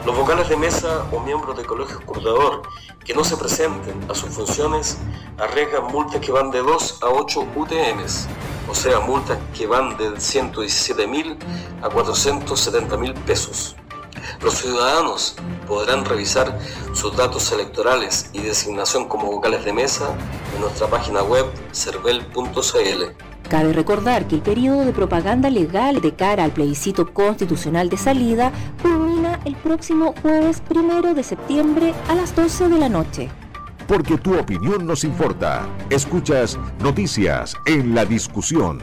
Los 0.07 0.17
vocales 0.17 0.49
de 0.49 0.57
mesa 0.57 1.05
o 1.11 1.19
miembros 1.19 1.55
del 1.55 1.67
colegio 1.67 1.99
escrutador 1.99 2.63
que 3.05 3.13
no 3.13 3.23
se 3.23 3.37
presenten 3.37 4.09
a 4.09 4.15
sus 4.15 4.31
funciones 4.31 4.97
arriesgan 5.37 5.83
multas 5.91 6.19
que 6.19 6.31
van 6.31 6.49
de 6.49 6.63
2 6.63 7.03
a 7.03 7.09
8 7.09 7.47
UTMs, 7.55 8.27
o 8.69 8.75
sea, 8.75 8.99
multas 8.99 9.37
que 9.57 9.67
van 9.67 9.97
de 9.97 10.19
117 10.19 11.07
mil 11.07 11.37
a 11.81 11.89
470 11.89 12.97
mil 12.97 13.13
pesos. 13.13 13.75
Los 14.41 14.55
ciudadanos 14.55 15.35
podrán 15.67 16.05
revisar 16.05 16.57
sus 16.93 17.15
datos 17.15 17.51
electorales 17.51 18.29
y 18.33 18.41
designación 18.41 19.07
como 19.07 19.31
vocales 19.31 19.65
de 19.65 19.73
mesa 19.73 20.15
en 20.55 20.61
nuestra 20.61 20.87
página 20.87 21.23
web 21.23 21.45
cervel.cl. 21.73 23.29
Cabe 23.49 23.73
recordar 23.73 24.27
que 24.27 24.35
el 24.35 24.41
periodo 24.41 24.85
de 24.85 24.91
propaganda 24.91 25.49
legal 25.49 26.01
de 26.01 26.13
cara 26.13 26.43
al 26.43 26.51
plebiscito 26.51 27.11
constitucional 27.11 27.89
de 27.89 27.97
salida 27.97 28.51
culmina 28.81 29.39
el 29.45 29.55
próximo 29.55 30.13
jueves 30.21 30.61
primero 30.61 31.15
de 31.15 31.23
septiembre 31.23 31.95
a 32.07 32.15
las 32.15 32.35
12 32.35 32.69
de 32.69 32.77
la 32.77 32.89
noche. 32.89 33.29
Porque 33.89 34.19
tu 34.19 34.37
opinión 34.37 34.85
nos 34.85 35.03
importa. 35.03 35.67
Escuchas 35.89 36.59
Noticias 36.79 37.55
en 37.65 37.95
la 37.95 38.05
Discusión. 38.05 38.77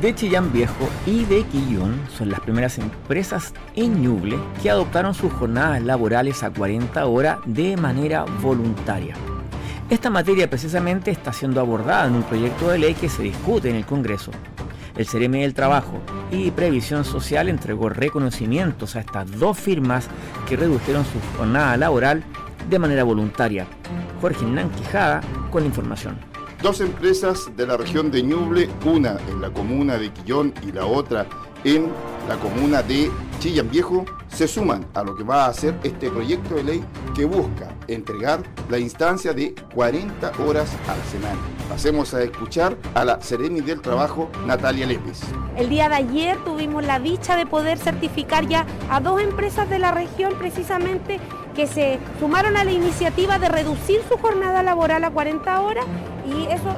De 0.00 0.14
Chillán 0.14 0.52
Viejo 0.52 0.88
y 1.06 1.24
de 1.24 1.42
Quillón 1.42 2.00
son 2.16 2.30
las 2.30 2.38
primeras 2.38 2.78
empresas 2.78 3.52
en 3.74 4.00
Ñuble 4.00 4.38
que 4.62 4.70
adoptaron 4.70 5.12
sus 5.12 5.32
jornadas 5.32 5.82
laborales 5.82 6.44
a 6.44 6.50
40 6.50 7.04
horas 7.06 7.38
de 7.46 7.76
manera 7.76 8.26
voluntaria. 8.40 9.16
Esta 9.90 10.08
materia 10.08 10.48
precisamente 10.48 11.10
está 11.10 11.32
siendo 11.32 11.60
abordada 11.60 12.06
en 12.06 12.14
un 12.14 12.22
proyecto 12.22 12.68
de 12.68 12.78
ley 12.78 12.94
que 12.94 13.08
se 13.08 13.24
discute 13.24 13.70
en 13.70 13.74
el 13.74 13.86
Congreso. 13.86 14.30
El 14.96 15.06
CRM 15.08 15.32
del 15.32 15.54
Trabajo 15.54 16.00
y 16.30 16.52
Previsión 16.52 17.04
Social 17.04 17.48
entregó 17.48 17.88
reconocimientos 17.88 18.94
a 18.94 19.00
estas 19.00 19.36
dos 19.36 19.58
firmas 19.58 20.06
que 20.48 20.56
redujeron 20.56 21.04
su 21.04 21.36
jornada 21.36 21.76
laboral 21.76 22.22
de 22.68 22.78
manera 22.78 23.04
voluntaria. 23.04 23.66
Jorge 24.20 24.44
Hernán 24.44 24.70
Quijada 24.70 25.20
con 25.50 25.62
la 25.62 25.68
información. 25.68 26.18
Dos 26.62 26.80
empresas 26.80 27.48
de 27.56 27.66
la 27.66 27.76
región 27.76 28.10
de 28.10 28.22
Ñuble, 28.22 28.68
una 28.84 29.16
en 29.30 29.40
la 29.40 29.50
comuna 29.50 29.96
de 29.96 30.10
Quillón 30.12 30.52
y 30.66 30.72
la 30.72 30.86
otra 30.86 31.26
en 31.64 31.86
la 32.28 32.36
comuna 32.36 32.82
de 32.82 33.10
Chillán 33.38 33.70
Viejo, 33.70 34.04
se 34.28 34.48
suman 34.48 34.84
a 34.94 35.02
lo 35.02 35.14
que 35.14 35.22
va 35.22 35.44
a 35.44 35.48
hacer 35.48 35.74
este 35.82 36.10
proyecto 36.10 36.56
de 36.56 36.64
ley 36.64 36.84
que 37.14 37.24
busca 37.24 37.68
entregar 37.86 38.42
la 38.68 38.78
instancia 38.78 39.32
de 39.32 39.54
40 39.74 40.32
horas 40.46 40.70
a 40.88 40.96
la 40.96 41.04
semana. 41.04 41.38
Pasemos 41.68 42.12
a 42.14 42.22
escuchar 42.22 42.76
a 42.94 43.04
la 43.04 43.20
Seremi 43.20 43.60
del 43.60 43.80
Trabajo, 43.80 44.28
Natalia 44.46 44.86
Lépez. 44.86 45.20
El 45.56 45.68
día 45.68 45.88
de 45.88 45.96
ayer 45.96 46.36
tuvimos 46.44 46.84
la 46.84 46.98
dicha 46.98 47.36
de 47.36 47.46
poder 47.46 47.78
certificar 47.78 48.46
ya 48.46 48.66
a 48.90 49.00
dos 49.00 49.20
empresas 49.20 49.70
de 49.70 49.78
la 49.78 49.92
región 49.92 50.34
precisamente 50.38 51.20
que 51.58 51.66
se 51.66 51.98
sumaron 52.20 52.56
a 52.56 52.62
la 52.62 52.70
iniciativa 52.70 53.40
de 53.40 53.48
reducir 53.48 54.00
su 54.08 54.16
jornada 54.16 54.62
laboral 54.62 55.02
a 55.02 55.10
40 55.10 55.60
horas 55.60 55.84
y 56.24 56.46
eso 56.52 56.76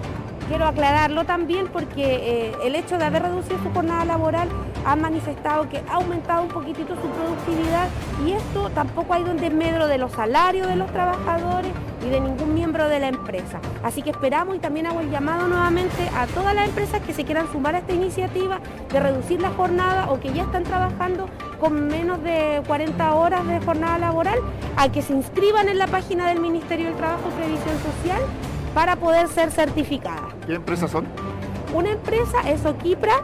quiero 0.50 0.66
aclararlo 0.66 1.24
también 1.24 1.68
porque 1.68 2.02
eh, 2.48 2.52
el 2.64 2.74
hecho 2.74 2.98
de 2.98 3.04
haber 3.04 3.22
reducido 3.22 3.56
su 3.62 3.70
jornada 3.70 4.04
laboral 4.04 4.48
ha 4.84 4.96
manifestado 4.96 5.68
que 5.68 5.78
ha 5.88 5.94
aumentado 5.94 6.42
un 6.42 6.48
poquitito 6.48 6.96
su 6.96 7.08
productividad 7.08 7.88
y 8.26 8.32
esto 8.32 8.68
tampoco 8.70 9.14
ha 9.14 9.20
ido 9.20 9.30
en 9.30 9.36
desmedro 9.36 9.86
de 9.86 9.98
los 9.98 10.10
salarios 10.10 10.66
de 10.66 10.74
los 10.74 10.90
trabajadores 10.90 11.70
y 12.04 12.10
de 12.10 12.20
ningún 12.20 12.52
miembro 12.52 12.88
de 12.88 12.98
la 12.98 13.06
empresa. 13.06 13.60
Así 13.84 14.02
que 14.02 14.10
esperamos 14.10 14.56
y 14.56 14.58
también 14.58 14.88
hago 14.88 14.98
el 14.98 15.10
llamado 15.10 15.46
nuevamente 15.46 16.10
a 16.16 16.26
todas 16.26 16.52
las 16.52 16.68
empresas 16.68 17.00
que 17.02 17.14
se 17.14 17.24
quieran 17.24 17.46
sumar 17.52 17.76
a 17.76 17.78
esta 17.78 17.92
iniciativa 17.92 18.58
de 18.92 18.98
reducir 18.98 19.40
la 19.40 19.50
jornada 19.50 20.10
o 20.10 20.18
que 20.18 20.32
ya 20.32 20.42
están 20.42 20.64
trabajando 20.64 21.28
con 21.60 21.86
menos 21.86 22.24
de 22.24 22.60
40 22.66 23.14
horas 23.14 23.46
de 23.46 23.60
jornada 23.60 23.98
laboral, 23.98 24.40
a 24.76 24.90
que 24.90 25.02
se 25.02 25.12
inscriban 25.12 25.68
en 25.68 25.78
la 25.78 25.86
página 25.86 26.26
del 26.26 26.40
Ministerio 26.40 26.86
del 26.86 26.96
Trabajo 26.96 27.28
y 27.28 27.40
Previsión 27.40 27.76
Social 27.78 28.22
para 28.74 28.96
poder 28.96 29.28
ser 29.28 29.50
certificada. 29.50 30.28
¿Qué 30.46 30.54
empresas 30.54 30.90
son? 30.90 31.06
Una 31.74 31.90
empresa 31.90 32.40
es 32.48 32.64
Oquipra, 32.66 33.14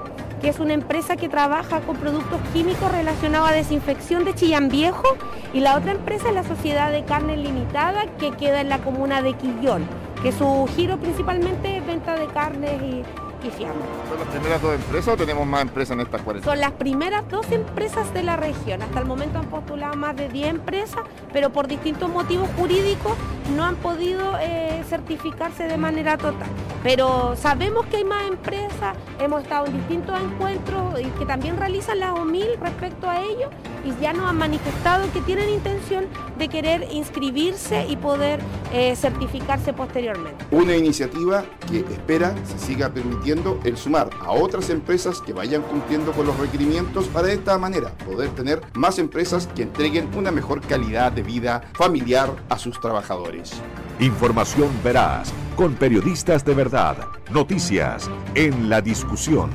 que 0.41 0.49
es 0.49 0.61
una 0.61 0.75
empresa 0.75 1.17
que 1.17 1.29
trabaja 1.29 1.81
con 1.81 1.97
productos 1.97 2.41
químicos 2.53 2.91
relacionados 2.93 3.51
a 3.51 3.53
desinfección 3.53 4.25
de 4.25 4.35
Chillán 4.35 4.69
Viejo, 4.69 5.17
y 5.53 5.61
la 5.61 5.77
otra 5.77 5.93
empresa 5.93 6.29
es 6.29 6.35
la 6.35 6.45
Sociedad 6.45 6.93
de 6.93 7.05
Carne 7.05 7.37
Limitada, 7.37 8.07
que 8.19 8.33
queda 8.33 8.61
en 8.61 8.69
la 8.69 8.79
comuna 8.79 9.23
de 9.23 9.33
Quillón, 9.35 9.85
que 10.23 10.33
su 10.33 10.69
giro 10.77 10.99
principalmente 10.99 11.79
es 11.79 11.87
venta 11.87 12.15
de 12.15 12.27
carnes 12.27 12.83
y, 12.83 13.03
¿Son 13.43 14.19
las 14.19 14.29
primeras 14.29 14.63
dos 14.63 14.75
empresas 14.75 15.15
o 15.15 15.17
tenemos 15.17 15.47
más 15.47 15.63
empresas 15.63 15.95
en 15.95 16.01
estas 16.01 16.23
40? 16.23 16.51
Son 16.51 16.61
las 16.61 16.73
primeras 16.73 17.29
dos 17.29 17.51
empresas 17.51 18.13
de 18.15 18.23
la 18.23 18.37
región. 18.37 18.83
Hasta 18.83 18.99
el 19.01 19.07
momento 19.07 19.39
han 19.39 19.47
postulado 19.47 19.95
más 19.97 20.17
de 20.17 20.29
10 20.29 20.49
empresas, 20.49 21.01
pero 21.33 21.51
por 21.51 21.69
distintos 21.69 22.09
motivos 22.09 22.49
jurídicos 22.57 23.13
no 23.55 23.65
han 23.65 23.77
podido 23.77 24.37
eh, 24.41 24.83
certificarse 24.89 25.65
de 25.65 25.77
manera 25.77 26.17
total. 26.17 26.49
Pero 26.83 27.37
sabemos 27.37 27.87
que 27.87 27.99
hay 27.99 28.05
más 28.05 28.27
empresas, 28.29 28.97
hemos 29.21 29.43
estado 29.43 29.67
en 29.67 29.75
distintos 29.75 30.19
encuentros 30.21 31.01
y 31.01 31.05
que 31.19 31.27
también 31.27 31.57
realizan 31.57 32.01
la 32.01 32.15
OMIL 32.15 32.57
respecto 32.61 33.09
a 33.09 33.23
ello 33.23 33.51
y 33.85 34.03
ya 34.03 34.13
nos 34.13 34.29
han 34.29 34.39
manifestado 34.39 35.11
que 35.13 35.21
tienen 35.21 35.49
intención 35.49 36.07
de 36.39 36.49
querer 36.49 36.87
inscribirse 36.91 37.87
y 37.89 37.97
poder 37.97 38.41
eh, 38.73 38.95
certificarse 38.97 39.73
posteriormente. 39.73 40.45
Una 40.51 40.77
iniciativa 40.77 41.45
que 41.71 41.81
espera 41.81 42.35
se 42.45 42.59
siga 42.59 42.89
permitiendo 42.89 43.26
el 43.27 43.77
sumar 43.77 44.11
a 44.21 44.31
otras 44.31 44.71
empresas 44.71 45.21
que 45.21 45.33
vayan 45.33 45.63
cumpliendo 45.63 46.13
con 46.13 46.27
los 46.27 46.39
requerimientos 46.39 47.09
para 47.09 47.27
de 47.27 47.35
esta 47.35 47.59
manera 47.59 47.91
poder 48.07 48.31
tener 48.31 48.61
más 48.75 49.01
empresas 49.01 49.49
que 49.49 49.63
entreguen 49.63 50.09
una 50.17 50.31
mejor 50.31 50.61
calidad 50.61 51.11
de 51.11 51.23
vida 51.23 51.63
familiar 51.75 52.31
a 52.49 52.59
sus 52.59 52.81
trabajadores. 52.81 53.55
Información 53.99 54.71
veraz, 54.85 55.33
con 55.57 55.75
periodistas 55.75 56.45
de 56.45 56.55
verdad. 56.55 56.99
Noticias 57.33 58.09
en 58.37 58.69
la 58.69 58.81
discusión. 58.81 59.51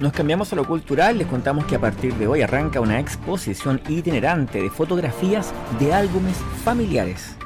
Nos 0.00 0.12
cambiamos 0.12 0.50
a 0.52 0.56
lo 0.56 0.64
cultural, 0.64 1.18
les 1.18 1.26
contamos 1.26 1.66
que 1.66 1.74
a 1.74 1.80
partir 1.80 2.14
de 2.14 2.26
hoy 2.26 2.40
arranca 2.40 2.80
una 2.80 3.00
exposición 3.00 3.82
itinerante 3.88 4.62
de 4.62 4.70
fotografías 4.70 5.52
de 5.78 5.92
álbumes 5.92 6.36
familiares, 6.64 7.36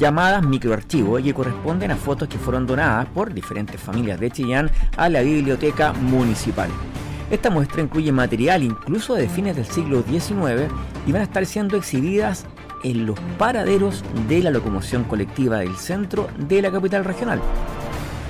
llamadas 0.00 0.42
microarchivo 0.42 1.18
y 1.18 1.24
que 1.24 1.34
corresponden 1.34 1.90
a 1.90 1.96
fotos 1.96 2.26
que 2.26 2.38
fueron 2.38 2.66
donadas 2.66 3.06
por 3.10 3.32
diferentes 3.32 3.78
familias 3.78 4.18
de 4.18 4.30
Chillán 4.30 4.70
a 4.96 5.10
la 5.10 5.20
biblioteca 5.20 5.92
municipal. 5.92 6.70
Esta 7.30 7.50
muestra 7.50 7.82
incluye 7.82 8.10
material 8.10 8.62
incluso 8.62 9.14
de 9.14 9.28
fines 9.28 9.54
del 9.54 9.66
siglo 9.66 10.02
XIX 10.02 10.72
y 11.06 11.12
van 11.12 11.20
a 11.20 11.24
estar 11.24 11.44
siendo 11.44 11.76
exhibidas 11.76 12.46
en 12.82 13.04
los 13.04 13.20
paraderos 13.38 14.02
de 14.26 14.42
la 14.42 14.50
locomoción 14.50 15.04
colectiva 15.04 15.58
del 15.58 15.76
centro 15.76 16.28
de 16.38 16.62
la 16.62 16.72
capital 16.72 17.04
regional. 17.04 17.40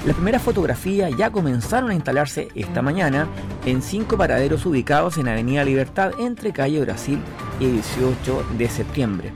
Las 0.07 0.17
primeras 0.17 0.43
fotografías 0.43 1.17
ya 1.17 1.31
comenzaron 1.31 1.91
a 1.91 1.95
instalarse 1.95 2.49
esta 2.55 2.83
mañana 2.83 3.29
en 3.65 3.81
cinco 3.81 4.17
paraderos 4.17 4.67
ubicados 4.67 5.19
en 5.19 5.29
Avenida 5.29 5.63
Libertad 5.63 6.13
entre 6.19 6.53
calle 6.53 6.81
Brasil 6.81 7.21
y 7.61 7.67
18 7.67 8.45
de 8.59 8.69
septiembre, 8.69 9.33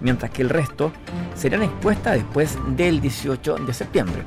mientras 0.00 0.30
que 0.30 0.42
el 0.42 0.48
resto 0.48 0.92
serán 1.34 1.62
expuestas 1.62 2.14
después 2.14 2.56
del 2.76 3.00
18 3.00 3.56
de 3.56 3.74
septiembre. 3.74 4.22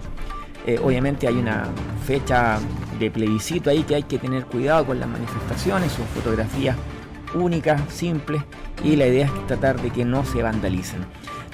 Eh, 0.66 0.80
obviamente 0.84 1.28
hay 1.28 1.38
una 1.38 1.66
fecha 2.06 2.60
de 3.00 3.10
plebiscito 3.10 3.70
ahí 3.70 3.84
que 3.84 3.96
hay 3.96 4.04
que 4.04 4.20
tener 4.20 4.46
cuidado 4.46 4.86
con 4.86 5.00
las 5.00 5.10
manifestaciones, 5.10 5.92
son 5.92 6.06
fotografías 6.08 6.76
únicas, 7.34 7.82
simples, 7.92 8.44
y 8.84 8.96
la 8.96 9.08
idea 9.08 9.26
es 9.26 9.48
tratar 9.48 9.82
de 9.82 9.90
que 9.90 10.06
no 10.06 10.26
se 10.26 10.44
vandalicen. 10.44 11.00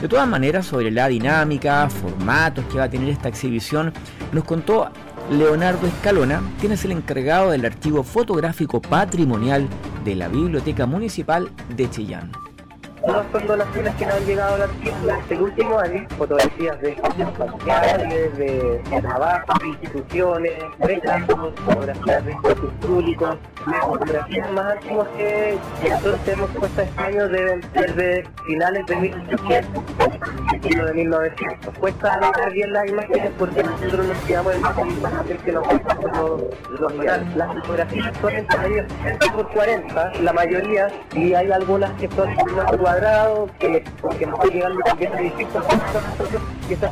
De 0.02 0.08
todas 0.08 0.28
maneras, 0.28 0.66
sobre 0.66 0.92
la 0.92 1.08
dinámica, 1.08 1.90
formatos 1.90 2.66
que 2.66 2.78
va 2.78 2.86
a 2.86 2.90
tener 2.90 3.10
esta 3.10 3.30
exhibición, 3.30 3.94
nos 4.32 4.44
contó 4.44 4.90
Leonardo 5.32 5.88
Escalona, 5.88 6.42
quien 6.60 6.72
es 6.72 6.86
el 6.86 6.92
encargado 6.92 7.52
del 7.52 7.66
archivo 7.66 8.04
fotográfico 8.04 8.82
patrimonial 8.82 9.68
de 10.06 10.16
la 10.16 10.28
Biblioteca 10.28 10.86
Municipal 10.86 11.50
de 11.76 11.90
Chillán. 11.90 12.32
No 13.06 13.24
son 13.32 13.48
donaciones 13.48 13.96
que 13.96 14.06
nos 14.06 14.16
han 14.16 14.26
llegado 14.26 14.56
al 14.56 14.62
archivo 14.64 14.96
durante 15.02 15.34
el 15.34 15.42
último 15.42 15.80
año, 15.80 16.08
fotografías 16.18 16.82
de 16.82 16.96
familiares, 17.38 18.38
de, 18.38 18.82
de 18.90 19.02
trabajo, 19.02 19.54
de 19.60 19.68
instituciones, 19.68 20.54
retratos, 20.80 21.54
fotografías 21.66 22.26
de 22.26 22.32
espacios 22.32 22.74
públicos, 22.82 23.38
las 23.68 23.86
fotografías 23.86 24.52
más 24.52 24.74
antiguas 24.74 25.08
que 25.18 25.60
nosotros 25.90 26.20
tenemos 26.26 26.50
puestas 26.52 26.88
este 26.88 27.02
año 27.02 27.28
deben 27.28 27.62
ser 27.74 27.96
de 27.96 28.28
finales 28.46 28.86
de 28.86 28.96
1800, 28.96 29.84
siglo 30.62 30.86
de 30.86 30.94
1900. 30.94 31.78
Cuesta 31.78 32.20
leer 32.20 32.52
bien 32.52 32.74
las 32.74 32.90
imágenes 32.90 33.32
porque 33.38 33.64
nosotros 33.64 34.08
nos 34.08 34.18
quedamos 34.20 34.56
en 34.56 34.62
la 34.62 34.74
que 35.44 35.52
nos 35.52 35.68
los, 35.68 36.42
los. 36.80 36.94
Las 37.36 37.54
fotografías 37.56 38.18
son 38.22 38.34
en 38.34 38.48
tamaño 38.48 38.86
60 39.04 39.34
por 39.34 39.50
40, 39.50 40.14
la 40.22 40.34
mayoría, 40.34 40.88
y 41.14 41.34
hay 41.34 41.52
algunas 41.52 41.92
que 42.00 42.10
son 42.10 42.34
más 42.56 42.78
que, 43.60 43.84
que 44.18 44.26
nos 44.26 44.40
están 44.40 44.50
llegando 44.50 44.80
distintos 45.22 45.64
que 46.68 46.74
están 46.74 46.92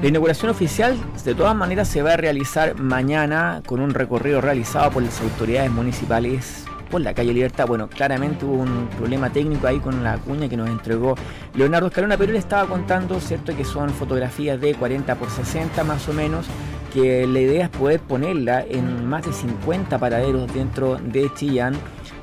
La 0.00 0.08
inauguración 0.08 0.50
oficial 0.50 0.96
de 1.24 1.34
todas 1.34 1.54
maneras 1.54 1.88
se 1.88 2.02
va 2.02 2.14
a 2.14 2.16
realizar 2.16 2.78
mañana 2.78 3.62
con 3.66 3.80
un 3.80 3.92
recorrido 3.92 4.40
realizado 4.40 4.90
por 4.90 5.02
las 5.02 5.20
autoridades 5.20 5.70
municipales 5.70 6.64
por 6.90 7.02
la 7.02 7.14
calle 7.14 7.32
Libertad. 7.32 7.66
Bueno, 7.66 7.88
claramente 7.88 8.44
hubo 8.44 8.54
un 8.54 8.88
problema 8.96 9.30
técnico 9.30 9.66
ahí 9.66 9.78
con 9.78 10.02
la 10.02 10.16
cuña 10.16 10.48
que 10.48 10.56
nos 10.56 10.68
entregó 10.68 11.14
Leonardo 11.54 11.88
Escalona, 11.88 12.16
pero 12.16 12.32
él 12.32 12.38
estaba 12.38 12.68
contando, 12.68 13.20
¿cierto?, 13.20 13.56
que 13.56 13.64
son 13.64 13.90
fotografías 13.90 14.60
de 14.60 14.74
40 14.74 15.14
por 15.14 15.30
60 15.30 15.84
más 15.84 16.08
o 16.08 16.12
menos, 16.12 16.46
que 16.92 17.26
la 17.26 17.38
idea 17.38 17.64
es 17.66 17.70
poder 17.70 18.00
ponerla 18.00 18.64
en 18.68 19.06
más 19.06 19.24
de 19.24 19.32
50 19.32 19.98
paraderos 19.98 20.52
dentro 20.52 20.96
de 20.96 21.32
Chillán 21.34 21.74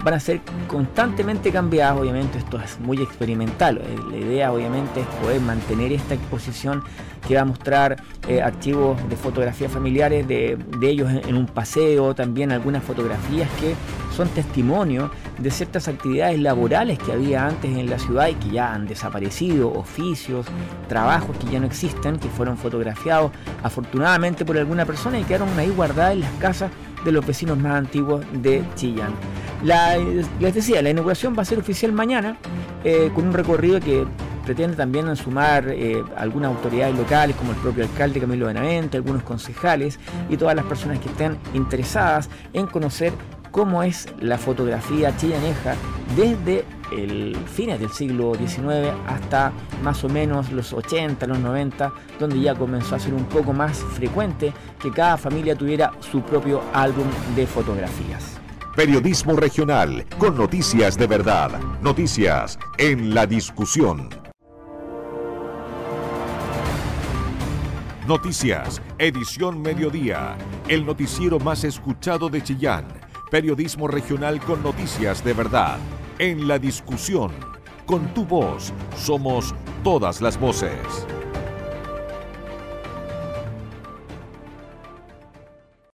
van 0.08 0.14
a 0.14 0.20
ser 0.22 0.40
constantemente 0.70 1.52
cambiadas, 1.52 2.00
obviamente 2.00 2.38
esto 2.38 2.58
es 2.62 2.80
muy 2.80 3.02
experimental, 3.02 3.80
eh, 3.80 3.96
la 4.10 4.18
idea 4.18 4.54
obviamente 4.54 5.02
es 5.02 5.06
poder 5.22 5.42
mantener 5.42 5.92
esta 5.92 6.14
exposición 6.14 6.82
que 7.28 7.36
va 7.36 7.42
a 7.42 7.46
mostrar 7.46 8.02
eh, 8.30 8.42
archivos 8.42 8.98
de 9.10 9.18
fotografías 9.18 9.70
familiares 9.70 10.26
de, 10.26 10.58
ellos 10.82 11.12
en, 11.12 11.36
un 11.36 11.46
paseo, 11.46 12.16
también 12.16 12.54
algunas 12.54 12.86
fotografías 12.86 13.50
que 13.60 13.76
son 14.16 14.30
testimonio 14.30 15.12
de 15.40 15.52
ciertas 15.52 15.90
actividades 15.90 16.40
laborales 16.40 16.98
que 17.00 17.12
había 17.12 17.46
antes 17.46 17.70
en 17.70 17.90
la 17.90 18.00
ciudad 18.00 18.30
y 18.30 18.36
que 18.36 18.52
ya 18.52 18.74
han 18.74 18.88
desaparecido, 18.88 19.74
oficios, 19.74 20.46
trabajos 20.88 21.36
que 21.36 21.52
ya 21.52 21.60
no 21.60 21.66
existen, 21.66 22.18
que 22.18 22.30
fueron 22.30 22.58
fotografiados 22.58 23.34
afortunadamente 23.62 24.46
por 24.46 24.58
alguna 24.58 24.86
persona 24.86 25.20
y 25.20 25.26
quedaron 25.26 25.50
ahí 25.60 25.70
guardadas 25.76 26.14
en 26.14 26.22
las 26.22 26.32
casas 26.40 26.72
de 27.04 27.12
los 27.12 27.28
vecinos 27.28 27.58
más 27.58 27.76
antiguos 27.76 28.26
de 28.32 28.64
Chillán. 28.76 29.12
La, 29.64 29.98
les 29.98 30.54
decía, 30.54 30.82
la 30.82 30.90
inauguración 30.90 31.36
va 31.38 31.42
a 31.42 31.46
ser 31.46 31.58
oficial 31.58 31.92
mañana 31.92 32.38
eh, 32.84 33.12
con 33.14 33.28
un 33.28 33.34
recorrido 33.34 33.80
que 33.80 34.06
pretende 34.46 34.78
también 34.78 35.14
sumar 35.18 35.68
eh, 35.68 36.02
algunas 36.16 36.56
autoridades 36.56 36.96
locales 36.96 37.36
como 37.36 37.52
el 37.52 37.58
propio 37.58 37.84
alcalde 37.84 38.22
Camilo 38.22 38.46
Benavente, 38.46 38.96
algunos 38.96 39.24
concejales 39.24 40.00
y 40.30 40.38
todas 40.38 40.56
las 40.56 40.64
personas 40.66 41.00
que 41.00 41.10
estén 41.10 41.38
interesadas 41.54 42.30
en 42.54 42.68
conocer 42.68 43.12
cómo 43.52 43.84
es 43.84 44.08
la 44.22 44.38
fotografía 44.38 45.16
chillaneja 45.18 45.76
desde 46.16 46.64
el 46.92 47.36
fines 47.48 47.80
del 47.80 47.90
siglo 47.90 48.36
XIX 48.36 48.94
hasta 49.08 49.52
más 49.84 50.04
o 50.04 50.10
menos 50.10 50.52
los 50.52 50.72
80, 50.72 51.28
los 51.28 51.40
90, 51.40 51.92
donde 52.20 52.40
ya 52.40 52.56
comenzó 52.56 52.96
a 52.96 53.00
ser 53.00 53.14
un 53.14 53.26
poco 53.26 53.52
más 53.52 53.80
frecuente 53.80 54.54
que 54.80 54.92
cada 54.92 55.18
familia 55.18 55.56
tuviera 55.56 55.92
su 56.00 56.22
propio 56.22 56.62
álbum 56.74 57.08
de 57.36 57.46
fotografías. 57.46 58.37
Periodismo 58.78 59.36
regional 59.36 60.06
con 60.20 60.38
noticias 60.38 61.00
de 61.00 61.08
verdad. 61.08 61.50
Noticias 61.82 62.60
en 62.78 63.16
la 63.16 63.26
discusión. 63.26 64.08
Noticias, 68.08 68.80
edición 69.00 69.64
mediodía. 69.64 70.38
El 70.68 70.86
noticiero 70.86 71.40
más 71.40 71.64
escuchado 71.64 72.30
de 72.30 72.44
Chillán. 72.44 72.86
Periodismo 73.32 73.88
regional 73.88 74.40
con 74.42 74.62
noticias 74.62 75.24
de 75.24 75.34
verdad. 75.34 75.80
En 76.20 76.48
la 76.48 76.60
discusión. 76.60 77.32
Con 77.88 78.14
tu 78.14 78.26
voz 78.26 78.72
somos 78.96 79.56
todas 79.84 80.22
las 80.22 80.40
voces. 80.40 81.17